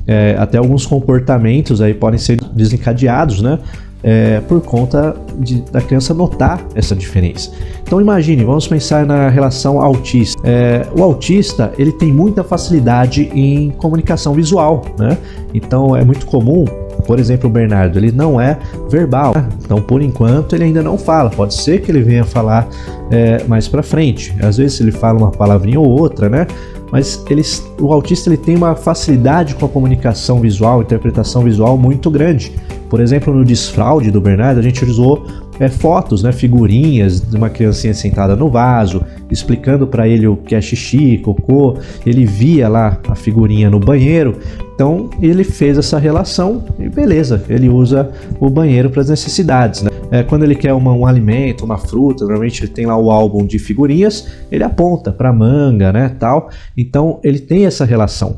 É, 0.05 0.37
até 0.39 0.57
alguns 0.57 0.85
comportamentos 0.85 1.81
aí 1.81 1.93
podem 1.93 2.17
ser 2.17 2.39
desencadeados, 2.53 3.41
né? 3.41 3.59
É, 4.07 4.39
por 4.39 4.61
conta 4.61 5.17
de, 5.37 5.59
da 5.69 5.81
criança 5.81 6.13
notar 6.13 6.65
essa 6.73 6.95
diferença. 6.95 7.51
Então 7.83 7.99
imagine, 7.99 8.41
vamos 8.45 8.65
pensar 8.65 9.05
na 9.05 9.27
relação 9.27 9.81
autista. 9.81 10.41
É, 10.45 10.87
o 10.97 11.03
autista 11.03 11.73
ele 11.77 11.91
tem 11.91 12.13
muita 12.13 12.41
facilidade 12.41 13.29
em 13.35 13.69
comunicação 13.71 14.33
visual, 14.33 14.81
né? 14.97 15.17
Então 15.53 15.93
é 15.93 16.05
muito 16.05 16.25
comum 16.25 16.63
por 17.05 17.19
exemplo, 17.19 17.49
o 17.49 17.53
Bernardo, 17.53 17.97
ele 17.97 18.11
não 18.11 18.41
é 18.41 18.57
verbal, 18.89 19.33
né? 19.33 19.47
então 19.63 19.81
por 19.81 20.01
enquanto 20.01 20.53
ele 20.53 20.65
ainda 20.65 20.81
não 20.81 20.97
fala. 20.97 21.29
Pode 21.29 21.53
ser 21.53 21.81
que 21.81 21.89
ele 21.89 22.01
venha 22.01 22.25
falar 22.25 22.67
é, 23.09 23.43
mais 23.45 23.67
para 23.67 23.81
frente. 23.81 24.35
Às 24.41 24.57
vezes 24.57 24.81
ele 24.81 24.91
fala 24.91 25.17
uma 25.17 25.31
palavrinha 25.31 25.79
ou 25.79 25.87
outra, 25.87 26.27
né? 26.27 26.47
Mas 26.91 27.23
eles, 27.29 27.65
o 27.79 27.91
autista 27.91 28.29
ele 28.29 28.37
tem 28.37 28.55
uma 28.55 28.75
facilidade 28.75 29.55
com 29.55 29.65
a 29.65 29.69
comunicação 29.69 30.39
visual, 30.39 30.81
interpretação 30.81 31.43
visual 31.43 31.77
muito 31.77 32.09
grande. 32.09 32.53
Por 32.89 33.01
exemplo, 33.01 33.33
no 33.33 33.43
desfraude 33.43 34.09
do 34.09 34.21
Bernardo, 34.21 34.59
a 34.59 34.63
gente 34.63 34.83
usou 34.85 35.25
é, 35.59 35.67
fotos, 35.69 36.23
né, 36.23 36.31
figurinhas 36.31 37.21
de 37.21 37.35
uma 37.35 37.49
criancinha 37.49 37.93
sentada 37.93 38.35
no 38.35 38.49
vaso, 38.49 39.03
explicando 39.29 39.87
para 39.87 40.07
ele 40.07 40.27
o 40.27 40.37
que 40.37 40.55
é 40.55 40.61
xixi, 40.61 41.17
cocô. 41.17 41.77
Ele 42.05 42.25
via 42.25 42.67
lá 42.67 42.99
a 43.07 43.15
figurinha 43.15 43.69
no 43.69 43.79
banheiro, 43.79 44.37
então 44.73 45.09
ele 45.21 45.43
fez 45.43 45.77
essa 45.77 45.97
relação 45.97 46.63
e 46.79 46.87
beleza, 46.87 47.43
ele 47.49 47.67
usa 47.67 48.11
o 48.39 48.49
banheiro 48.49 48.89
para 48.89 49.01
as 49.01 49.09
necessidades. 49.09 49.81
Né? 49.81 49.89
É, 50.11 50.23
quando 50.23 50.43
ele 50.43 50.55
quer 50.55 50.73
uma, 50.73 50.93
um 50.93 51.05
alimento, 51.05 51.65
uma 51.65 51.77
fruta, 51.77 52.23
normalmente 52.23 52.63
ele 52.63 52.71
tem 52.71 52.85
lá 52.85 52.97
o 52.97 53.11
álbum 53.11 53.45
de 53.45 53.59
figurinhas, 53.59 54.27
ele 54.51 54.63
aponta 54.63 55.11
para 55.11 55.33
manga, 55.33 55.91
né, 55.91 56.15
tal. 56.19 56.49
Então 56.75 57.19
ele 57.23 57.39
tem 57.39 57.65
essa 57.65 57.85
relação. 57.85 58.37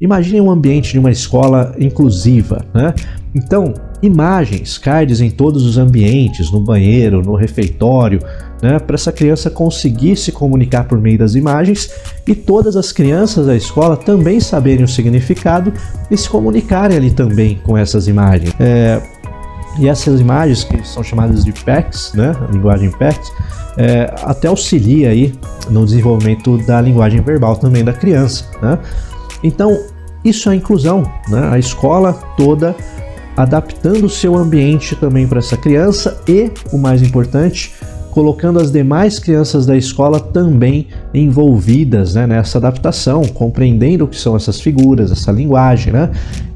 Imagine 0.00 0.40
um 0.40 0.50
ambiente 0.50 0.92
de 0.92 0.98
uma 0.98 1.10
escola 1.10 1.74
inclusiva, 1.78 2.64
né? 2.74 2.92
Então, 3.34 3.74
imagens, 4.04 4.78
cards 4.78 5.20
em 5.20 5.30
todos 5.30 5.64
os 5.64 5.78
ambientes, 5.78 6.50
no 6.50 6.60
banheiro, 6.60 7.22
no 7.22 7.34
refeitório, 7.34 8.20
né, 8.62 8.78
para 8.78 8.94
essa 8.94 9.12
criança 9.12 9.50
conseguir 9.50 10.16
se 10.16 10.32
comunicar 10.32 10.84
por 10.84 11.00
meio 11.00 11.18
das 11.18 11.34
imagens 11.34 11.90
e 12.26 12.34
todas 12.34 12.76
as 12.76 12.92
crianças 12.92 13.46
da 13.46 13.54
escola 13.56 13.96
também 13.96 14.40
saberem 14.40 14.84
o 14.84 14.88
significado 14.88 15.72
e 16.10 16.16
se 16.16 16.28
comunicarem 16.28 16.96
ali 16.96 17.10
também 17.10 17.60
com 17.62 17.76
essas 17.76 18.08
imagens. 18.08 18.54
É, 18.58 19.00
e 19.78 19.88
essas 19.88 20.20
imagens 20.20 20.64
que 20.64 20.86
são 20.86 21.02
chamadas 21.02 21.44
de 21.44 21.52
PACs, 21.52 22.12
né, 22.14 22.34
a 22.48 22.52
linguagem 22.52 22.90
PACs, 22.90 23.30
é, 23.76 24.12
até 24.22 24.48
auxilia 24.48 25.10
aí 25.10 25.34
no 25.68 25.84
desenvolvimento 25.84 26.58
da 26.58 26.80
linguagem 26.80 27.20
verbal 27.20 27.56
também 27.56 27.82
da 27.82 27.92
criança, 27.92 28.44
né? 28.62 28.78
Então, 29.42 29.78
isso 30.24 30.48
é 30.48 30.54
inclusão, 30.54 31.02
né? 31.28 31.48
A 31.50 31.58
escola 31.58 32.12
toda 32.36 32.74
adaptando 33.36 34.04
o 34.04 34.10
seu 34.10 34.36
ambiente 34.36 34.94
também 34.94 35.26
para 35.26 35.38
essa 35.38 35.56
criança 35.56 36.20
e, 36.28 36.50
o 36.72 36.78
mais 36.78 37.02
importante, 37.02 37.72
colocando 38.10 38.60
as 38.60 38.70
demais 38.70 39.18
crianças 39.18 39.66
da 39.66 39.76
escola 39.76 40.20
também 40.20 40.86
envolvidas 41.12 42.14
né, 42.14 42.26
nessa 42.28 42.58
adaptação, 42.58 43.24
compreendendo 43.24 44.04
o 44.04 44.08
que 44.08 44.16
são 44.16 44.36
essas 44.36 44.60
figuras, 44.60 45.10
essa 45.10 45.32
linguagem, 45.32 45.92
né? 45.92 46.10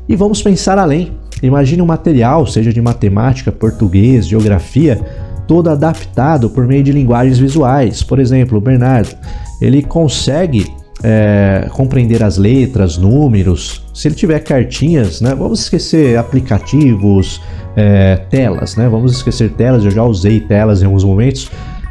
E 0.09 0.15
vamos 0.15 0.41
pensar 0.41 0.79
além. 0.79 1.13
Imagine 1.43 1.83
um 1.83 1.87
material, 1.87 2.47
seja 2.47 2.73
de 2.73 2.81
matemática, 2.81 3.51
português, 3.51 4.27
geografia, 4.29 5.01
todo 5.49 5.69
adaptado 5.69 6.49
por 6.49 6.67
meio 6.67 6.85
de 6.85 6.93
linguagens 6.93 7.39
visuais. 7.39 8.05
Por 8.05 8.21
exemplo, 8.21 8.59
o 8.59 8.61
Bernardo, 8.61 9.17
ele 9.61 9.83
consegue 9.83 10.67
é, 11.03 11.69
compreender 11.73 12.23
as 12.23 12.37
letras, 12.37 12.97
números, 12.97 13.83
se 13.95 14.09
ele 14.09 14.15
tiver 14.15 14.41
cartinhas, 14.41 15.21
né? 15.21 15.35
Vamos 15.35 15.61
esquecer 15.61 16.17
aplicativos, 16.17 17.41
é, 17.77 18.17
telas, 18.31 18.77
né? 18.77 18.89
Vamos 18.89 19.13
esquecer 19.13 19.51
telas, 19.51 19.85
eu 19.85 19.91
já 19.91 20.03
usei 20.03 20.41
telas 20.41 20.83
em 20.83 20.87
alguns 20.87 21.05
momentos, 21.05 21.51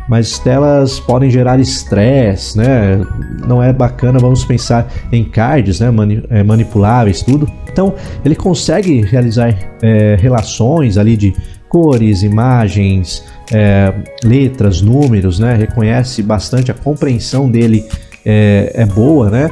mas 0.10 0.40
telas 0.40 1.00
podem 1.00 1.30
gerar 1.30 1.60
estresse, 1.60 2.58
né? 2.58 3.06
Não 3.48 3.62
é 3.62 3.72
bacana, 3.72 4.20
vamos 4.20 4.44
pensar 4.44 4.92
em 5.12 5.24
cards, 5.24 5.80
né? 5.80 5.90
Mani 5.90 6.24
é, 6.30 6.44
manipuláveis, 6.44 7.22
tudo. 7.22 7.50
Então, 7.72 7.94
ele 8.26 8.36
consegue 8.36 9.02
realizar 9.02 9.54
é, 9.82 10.18
relações 10.20 10.98
ali 10.98 11.16
de 11.16 11.34
cores, 11.70 12.24
imagens, 12.24 13.24
é, 13.54 13.94
letras, 14.24 14.82
números, 14.82 15.40
né? 15.40 15.56
Reconhece 15.56 16.24
bastante 16.24 16.72
a 16.72 16.74
compreensão 16.74 17.50
dele 17.50 17.86
é, 18.28 18.72
é 18.74 18.86
boa, 18.86 19.30
né? 19.30 19.50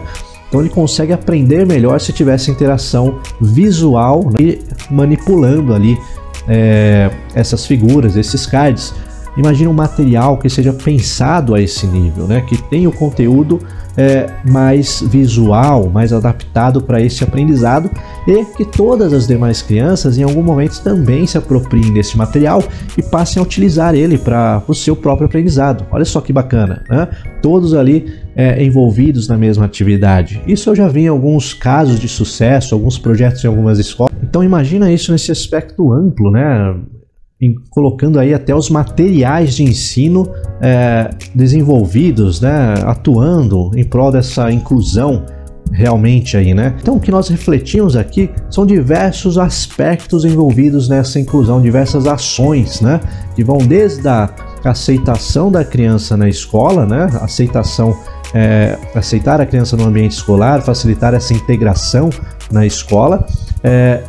Então 0.50 0.60
ele 0.60 0.70
consegue 0.70 1.14
aprender 1.14 1.66
melhor 1.66 2.00
se 2.00 2.12
tiver 2.12 2.36
essa 2.36 2.52
interação 2.52 3.20
visual 3.42 4.30
né? 4.32 4.40
e 4.40 4.62
manipulando 4.92 5.74
ali 5.74 5.98
é, 6.48 7.10
essas 7.34 7.66
figuras, 7.66 8.16
esses 8.16 8.46
cards. 8.46 8.94
Imagina 9.38 9.70
um 9.70 9.74
material 9.74 10.38
que 10.38 10.50
seja 10.50 10.74
pensado 10.74 11.56
a 11.56 11.62
esse 11.62 11.86
nível, 11.88 12.28
né? 12.28 12.42
Que 12.42 12.62
tenha 12.64 12.90
o 12.90 12.92
conteúdo 12.92 13.60
é, 13.98 14.30
mais 14.46 15.02
visual, 15.02 15.90
mais 15.90 16.12
adaptado 16.12 16.82
para 16.82 17.02
esse 17.02 17.24
aprendizado 17.24 17.90
e 18.28 18.44
que 18.58 18.66
todas 18.66 19.14
as 19.14 19.28
demais 19.28 19.62
crianças 19.62 20.18
em 20.18 20.24
algum 20.24 20.44
momento 20.44 20.82
também 20.82 21.26
se 21.26 21.38
apropriem 21.38 21.94
desse 21.94 22.18
material 22.18 22.64
e 22.98 23.04
passem 23.04 23.40
a 23.40 23.44
utilizar 23.44 23.96
ele 23.96 24.18
para 24.18 24.62
o 24.68 24.74
seu 24.74 24.96
próprio 24.96 25.28
aprendizado. 25.28 25.86
Olha 25.92 26.06
só 26.06 26.20
que 26.22 26.34
bacana, 26.34 26.84
né? 26.90 27.08
Todos 27.42 27.74
ali 27.74 28.14
é, 28.36 28.64
envolvidos 28.64 29.28
na 29.28 29.38
mesma 29.38 29.66
atividade. 29.66 30.42
Isso 30.46 30.70
eu 30.70 30.76
já 30.76 30.88
vi 30.88 31.02
em 31.02 31.08
alguns 31.08 31.54
casos 31.54 32.00
de 32.00 32.10
sucesso, 32.10 32.76
alguns 32.76 32.98
projetos 32.98 33.44
em 33.44 33.48
algumas 33.48 33.80
escolas. 33.80 34.16
Então 34.22 34.44
imagina 34.44 34.92
isso 34.92 35.12
nesse 35.12 35.32
aspecto 35.32 35.94
amplo, 35.94 36.32
né? 36.32 36.76
Colocando 37.70 38.20
aí 38.20 38.34
até 38.34 38.56
os 38.56 38.70
materiais 38.70 39.56
de 39.56 39.64
ensino 39.64 40.32
é, 40.62 41.10
desenvolvidos, 41.34 42.42
né? 42.42 42.76
Atuando 42.84 43.72
em 43.76 43.84
prol 43.84 44.12
dessa 44.12 44.52
inclusão 44.52 45.26
realmente 45.72 46.38
aí, 46.38 46.54
né? 46.54 46.76
Então 46.82 46.96
o 46.96 47.00
que 47.00 47.12
nós 47.12 47.28
refletimos 47.28 47.96
aqui 47.96 48.30
são 48.50 48.66
diversos 48.66 49.38
aspectos 49.38 50.24
envolvidos 50.24 50.88
nessa 50.88 51.20
inclusão, 51.20 51.62
diversas 51.62 52.08
ações, 52.08 52.82
né? 52.82 53.00
Que 53.36 53.44
vão 53.44 53.58
desde 53.58 54.08
a 54.08 54.30
aceitação 54.64 55.52
da 55.52 55.64
criança 55.64 56.16
na 56.16 56.30
escola, 56.30 56.86
né? 56.86 57.10
Aceitação 57.22 57.96
é, 58.34 58.78
aceitar 58.94 59.40
a 59.40 59.46
criança 59.46 59.78
no 59.78 59.86
ambiente 59.86 60.12
escolar, 60.12 60.62
facilitar 60.62 61.14
essa 61.14 61.34
integração 61.34 62.10
na 62.52 62.66
escola, 62.66 63.26
é, 63.64 64.04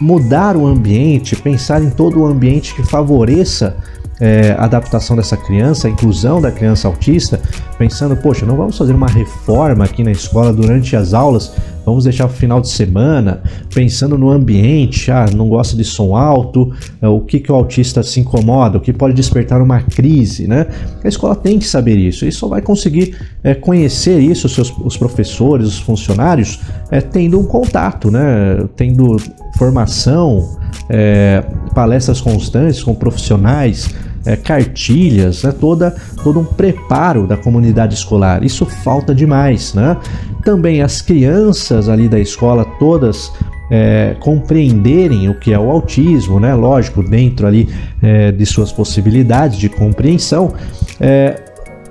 mudar 0.00 0.56
o 0.56 0.66
ambiente, 0.66 1.36
pensar 1.36 1.82
em 1.82 1.90
todo 1.90 2.20
o 2.20 2.26
ambiente 2.26 2.74
que 2.74 2.82
favoreça 2.82 3.76
é, 4.20 4.54
adaptação 4.58 5.16
dessa 5.16 5.36
criança, 5.36 5.88
a 5.88 5.90
inclusão 5.90 6.40
da 6.40 6.52
criança 6.52 6.86
autista, 6.86 7.40
pensando, 7.78 8.14
poxa, 8.16 8.44
não 8.44 8.56
vamos 8.56 8.76
fazer 8.76 8.92
uma 8.92 9.08
reforma 9.08 9.84
aqui 9.84 10.04
na 10.04 10.12
escola 10.12 10.52
durante 10.52 10.94
as 10.94 11.14
aulas, 11.14 11.52
vamos 11.86 12.04
deixar 12.04 12.26
o 12.26 12.28
final 12.28 12.60
de 12.60 12.68
semana, 12.68 13.42
pensando 13.74 14.18
no 14.18 14.30
ambiente, 14.30 15.10
ah, 15.10 15.26
não 15.34 15.48
gosta 15.48 15.74
de 15.74 15.84
som 15.84 16.14
alto, 16.14 16.70
é, 17.00 17.08
o 17.08 17.20
que, 17.20 17.40
que 17.40 17.50
o 17.50 17.54
autista 17.54 18.02
se 18.02 18.20
incomoda, 18.20 18.76
o 18.76 18.80
que 18.80 18.92
pode 18.92 19.14
despertar 19.14 19.62
uma 19.62 19.80
crise, 19.80 20.46
né? 20.46 20.66
A 21.02 21.08
escola 21.08 21.34
tem 21.34 21.58
que 21.58 21.66
saber 21.66 21.96
isso, 21.96 22.26
e 22.26 22.30
só 22.30 22.46
vai 22.46 22.60
conseguir 22.60 23.16
é, 23.42 23.54
conhecer 23.54 24.20
isso, 24.20 24.46
os, 24.46 24.54
seus, 24.54 24.70
os 24.84 24.96
professores, 24.98 25.66
os 25.66 25.78
funcionários, 25.78 26.60
é, 26.90 27.00
tendo 27.00 27.40
um 27.40 27.44
contato, 27.44 28.10
né? 28.10 28.68
Tendo 28.76 29.16
formação, 29.56 30.58
é, 30.88 31.42
palestras 31.74 32.20
constantes 32.20 32.82
com 32.82 32.94
profissionais, 32.94 33.88
é, 34.24 34.36
cartilhas, 34.36 35.42
né, 35.42 35.52
toda, 35.52 35.94
todo 36.22 36.40
um 36.40 36.44
preparo 36.44 37.26
da 37.26 37.36
comunidade 37.36 37.94
escolar. 37.94 38.44
Isso 38.44 38.66
falta 38.66 39.14
demais. 39.14 39.74
Né? 39.74 39.96
Também 40.44 40.82
as 40.82 41.00
crianças 41.00 41.88
ali 41.88 42.08
da 42.08 42.18
escola, 42.18 42.64
todas 42.78 43.32
é, 43.70 44.16
compreenderem 44.20 45.28
o 45.28 45.34
que 45.34 45.52
é 45.52 45.58
o 45.58 45.70
autismo, 45.70 46.40
né? 46.40 46.54
lógico, 46.54 47.02
dentro 47.02 47.46
ali 47.46 47.68
é, 48.02 48.32
de 48.32 48.44
suas 48.44 48.72
possibilidades 48.72 49.58
de 49.58 49.68
compreensão. 49.68 50.52
É, 51.00 51.40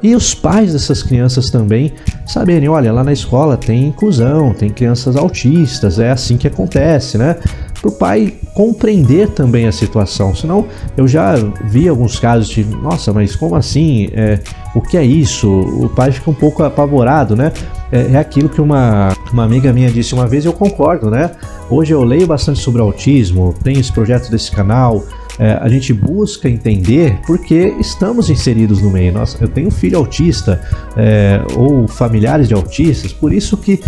e 0.01 0.15
os 0.15 0.33
pais 0.33 0.71
dessas 0.71 1.03
crianças 1.03 1.49
também 1.49 1.91
saberem, 2.25 2.69
olha, 2.69 2.91
lá 2.91 3.03
na 3.03 3.11
escola 3.11 3.57
tem 3.57 3.87
inclusão, 3.87 4.53
tem 4.53 4.69
crianças 4.69 5.17
autistas, 5.17 5.99
é 5.99 6.09
assim 6.09 6.37
que 6.37 6.47
acontece, 6.47 7.17
né? 7.17 7.35
Para 7.81 7.89
o 7.89 7.91
pai 7.91 8.33
compreender 8.53 9.29
também 9.29 9.67
a 9.67 9.71
situação. 9.71 10.35
Senão, 10.35 10.65
eu 10.97 11.07
já 11.07 11.35
vi 11.65 11.87
alguns 11.87 12.19
casos 12.19 12.49
de, 12.49 12.63
nossa, 12.63 13.13
mas 13.13 13.35
como 13.35 13.55
assim? 13.55 14.09
É, 14.13 14.39
o 14.75 14.81
que 14.81 14.97
é 14.97 15.03
isso? 15.03 15.49
O 15.49 15.89
pai 15.89 16.11
fica 16.11 16.29
um 16.29 16.33
pouco 16.33 16.63
apavorado, 16.63 17.35
né? 17.35 17.51
É, 17.91 18.13
é 18.13 18.17
aquilo 18.17 18.49
que 18.49 18.61
uma, 18.61 19.13
uma 19.31 19.43
amiga 19.43 19.71
minha 19.73 19.89
disse 19.89 20.13
uma 20.13 20.27
vez 20.27 20.45
e 20.45 20.47
eu 20.47 20.53
concordo, 20.53 21.09
né? 21.09 21.31
Hoje 21.69 21.93
eu 21.93 22.03
leio 22.03 22.27
bastante 22.27 22.59
sobre 22.59 22.81
autismo, 22.81 23.53
tenho 23.63 23.79
esse 23.79 23.91
projeto 23.91 24.29
desse 24.29 24.51
canal, 24.51 25.03
é, 25.39 25.53
a 25.53 25.69
gente 25.69 25.93
busca 25.93 26.49
entender 26.49 27.17
porque 27.25 27.73
estamos 27.79 28.29
inseridos 28.29 28.81
no 28.81 28.91
meio. 28.91 29.13
Nossa, 29.13 29.37
eu 29.41 29.47
tenho 29.47 29.71
filho 29.71 29.97
autista 29.97 30.61
é, 30.97 31.41
ou 31.55 31.87
familiares 31.87 32.47
de 32.47 32.53
autistas, 32.53 33.13
por 33.13 33.31
isso 33.31 33.55
que 33.55 33.79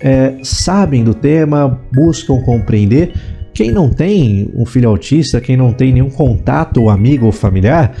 é, 0.00 0.36
sabem 0.42 1.04
do 1.04 1.14
tema, 1.14 1.80
buscam 1.92 2.40
compreender. 2.42 3.12
Quem 3.52 3.70
não 3.70 3.90
tem 3.90 4.50
um 4.54 4.64
filho 4.64 4.88
autista, 4.88 5.40
quem 5.40 5.56
não 5.56 5.72
tem 5.72 5.92
nenhum 5.92 6.10
contato, 6.10 6.88
amigo 6.88 7.26
ou 7.26 7.32
familiar, 7.32 7.92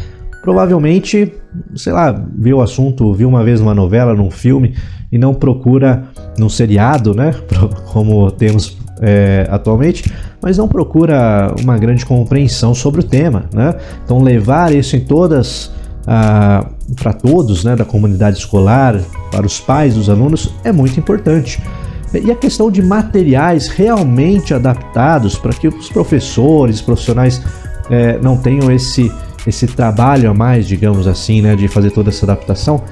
provavelmente, 0.42 1.32
sei 1.74 1.92
lá, 1.92 2.12
viu 2.38 2.58
o 2.58 2.62
assunto, 2.62 3.12
viu 3.12 3.28
uma 3.28 3.44
vez 3.44 3.60
numa 3.60 3.74
novela, 3.74 4.14
num 4.14 4.30
filme 4.30 4.74
e 5.12 5.18
não 5.18 5.34
procura 5.34 6.04
num 6.38 6.48
seriado, 6.48 7.14
né? 7.14 7.34
Como 7.92 8.30
temos 8.30 8.78
é, 9.02 9.46
atualmente, 9.50 10.10
mas 10.42 10.56
não 10.56 10.68
procura 10.68 11.54
uma 11.60 11.76
grande 11.76 12.06
compreensão 12.06 12.74
sobre 12.74 13.00
o 13.00 13.04
tema, 13.04 13.44
né? 13.52 13.74
Então 14.04 14.22
levar 14.22 14.74
isso 14.74 14.96
em 14.96 15.00
todas 15.00 15.72
ah, 16.06 16.66
para 16.96 17.12
todos, 17.12 17.64
né, 17.64 17.76
da 17.76 17.84
comunidade 17.84 18.38
escolar, 18.38 18.98
para 19.30 19.46
os 19.46 19.60
pais 19.60 19.94
dos 19.94 20.08
alunos 20.08 20.52
é 20.64 20.72
muito 20.72 20.98
importante. 20.98 21.62
E 22.12 22.30
a 22.30 22.34
questão 22.34 22.70
de 22.70 22.82
materiais 22.82 23.68
realmente 23.68 24.52
adaptados 24.52 25.38
para 25.38 25.52
que 25.52 25.68
os 25.68 25.88
professores, 25.88 26.80
profissionais 26.80 27.42
é, 27.88 28.18
não 28.18 28.36
tenham 28.36 28.70
esse, 28.70 29.12
esse 29.46 29.66
trabalho 29.66 30.30
a 30.30 30.34
mais, 30.34 30.66
digamos 30.66 31.06
assim, 31.06 31.40
né, 31.40 31.54
de 31.54 31.68
fazer 31.68 31.90
toda 31.90 32.10
essa 32.10 32.26
adaptação. 32.26 32.82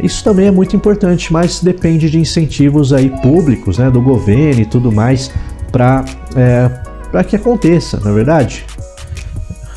Isso 0.00 0.24
também 0.24 0.46
é 0.46 0.50
muito 0.50 0.74
importante, 0.74 1.32
mas 1.32 1.60
depende 1.60 2.08
de 2.08 2.18
incentivos 2.18 2.92
aí 2.92 3.10
públicos, 3.20 3.78
né, 3.78 3.90
do 3.90 4.00
governo 4.00 4.62
e 4.62 4.66
tudo 4.66 4.90
mais, 4.90 5.30
para 5.70 6.04
é, 6.34 6.70
para 7.12 7.22
que 7.22 7.36
aconteça, 7.36 8.00
na 8.00 8.10
é 8.10 8.14
verdade. 8.14 8.64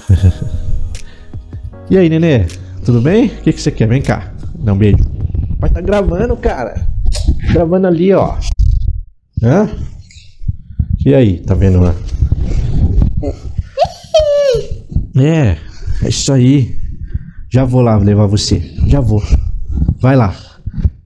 e 1.92 1.98
aí, 1.98 2.08
Nenê, 2.08 2.46
tudo 2.86 3.02
bem? 3.02 3.26
O 3.26 3.42
que, 3.42 3.52
que 3.52 3.62
você 3.62 3.72
quer? 3.72 3.90
Vem 3.90 4.02
cá, 4.02 4.32
dá 4.58 4.72
um 4.72 4.78
beijo. 4.78 5.04
Vai 5.60 5.70
tá 5.70 5.82
gravando, 5.82 6.38
cara. 6.38 6.88
Gravando 7.52 7.88
ali, 7.88 8.14
ó. 8.14 8.36
Hã? 9.46 9.70
E 11.06 11.14
aí, 11.14 11.38
tá 11.38 11.54
vendo 11.54 11.80
lá? 11.80 11.94
É, 15.16 15.56
é 16.04 16.10
isso 16.10 16.34
aí. 16.34 16.76
Já 17.48 17.64
vou 17.64 17.82
lá 17.82 17.96
levar 17.96 18.26
você. 18.26 18.60
Já 18.88 19.00
vou. 19.00 19.22
Vai 20.00 20.16
lá. 20.16 20.36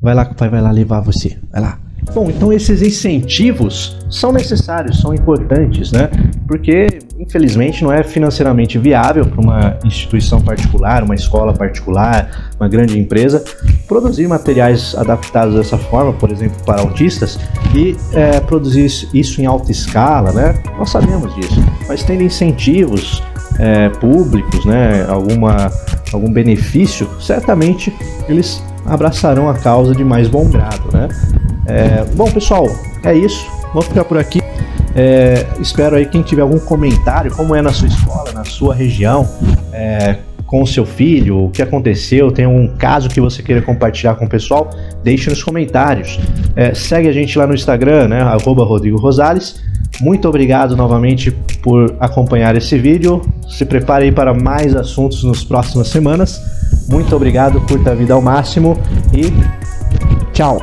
Vai 0.01 0.15
lá 0.15 0.25
que 0.25 0.31
o 0.31 0.35
pai 0.35 0.49
vai 0.49 0.61
lá 0.61 0.71
levar 0.71 1.01
você. 1.01 1.37
Vai 1.51 1.61
lá. 1.61 1.79
Bom, 2.13 2.29
então 2.29 2.53
esses 2.53 2.81
incentivos 2.81 3.97
são 4.09 4.31
necessários, 4.31 5.01
são 5.01 5.13
importantes, 5.13 5.91
né? 5.91 6.09
Porque, 6.47 6.87
infelizmente, 7.19 7.83
não 7.83 7.91
é 7.91 8.01
financeiramente 8.01 8.77
viável 8.79 9.25
para 9.25 9.41
uma 9.41 9.77
instituição 9.83 10.41
particular, 10.41 11.03
uma 11.03 11.13
escola 11.13 11.53
particular, 11.53 12.49
uma 12.57 12.69
grande 12.69 12.97
empresa, 12.97 13.43
produzir 13.87 14.27
materiais 14.27 14.95
adaptados 14.95 15.55
dessa 15.55 15.77
forma, 15.77 16.13
por 16.13 16.31
exemplo, 16.31 16.63
para 16.65 16.81
autistas, 16.81 17.37
e 17.75 17.95
é, 18.13 18.39
produzir 18.39 18.85
isso 19.13 19.41
em 19.41 19.45
alta 19.45 19.69
escala, 19.69 20.31
né? 20.31 20.55
Nós 20.77 20.89
sabemos 20.89 21.35
disso, 21.35 21.61
mas 21.87 22.03
tendo 22.03 22.23
incentivos 22.23 23.21
é, 23.59 23.89
públicos, 23.89 24.63
né? 24.63 25.05
Alguma, 25.09 25.69
algum 26.13 26.31
benefício, 26.31 27.09
certamente 27.19 27.93
eles 28.29 28.63
abraçarão 28.85 29.49
a 29.49 29.53
causa 29.55 29.93
de 29.93 30.05
mais 30.05 30.29
bom 30.29 30.49
grado, 30.49 30.89
né? 30.93 31.09
É, 31.65 32.05
bom, 32.15 32.31
pessoal, 32.31 32.65
é 33.03 33.13
isso. 33.13 33.45
Vamos 33.73 33.87
ficar 33.87 34.05
por 34.05 34.17
aqui. 34.17 34.41
É, 34.95 35.45
espero 35.59 35.95
aí 35.95 36.05
quem 36.05 36.21
tiver 36.21 36.41
algum 36.41 36.59
comentário, 36.59 37.31
como 37.35 37.55
é 37.55 37.61
na 37.61 37.71
sua 37.71 37.87
escola, 37.87 38.31
na 38.33 38.43
sua 38.43 38.73
região, 38.73 39.27
é, 39.71 40.17
com 40.45 40.63
o 40.63 40.67
seu 40.67 40.85
filho, 40.85 41.45
o 41.45 41.49
que 41.51 41.61
aconteceu, 41.61 42.31
tem 42.31 42.47
um 42.47 42.75
caso 42.75 43.07
que 43.07 43.21
você 43.21 43.43
queira 43.43 43.61
compartilhar 43.61 44.15
com 44.15 44.25
o 44.25 44.29
pessoal, 44.29 44.69
deixe 45.03 45.29
nos 45.29 45.43
comentários. 45.43 46.19
É, 46.55 46.73
segue 46.73 47.07
a 47.07 47.11
gente 47.11 47.37
lá 47.37 47.45
no 47.45 47.53
Instagram, 47.53 48.07
né, 48.07 48.21
arroba 48.21 48.63
Rodrigo 48.63 48.97
Rosales. 48.97 49.61
Muito 50.01 50.27
obrigado 50.27 50.75
novamente 50.75 51.29
por 51.61 51.95
acompanhar 51.99 52.55
esse 52.55 52.77
vídeo. 52.79 53.21
Se 53.47 53.65
prepare 53.65 54.05
aí 54.05 54.11
para 54.11 54.33
mais 54.33 54.75
assuntos 54.75 55.23
nas 55.23 55.43
próximas 55.43 55.87
semanas. 55.89 56.41
Muito 56.87 57.15
obrigado, 57.15 57.61
curta 57.61 57.91
a 57.91 57.95
vida 57.95 58.15
ao 58.15 58.21
máximo 58.21 58.75
e 59.13 59.31
tchau! 60.33 60.59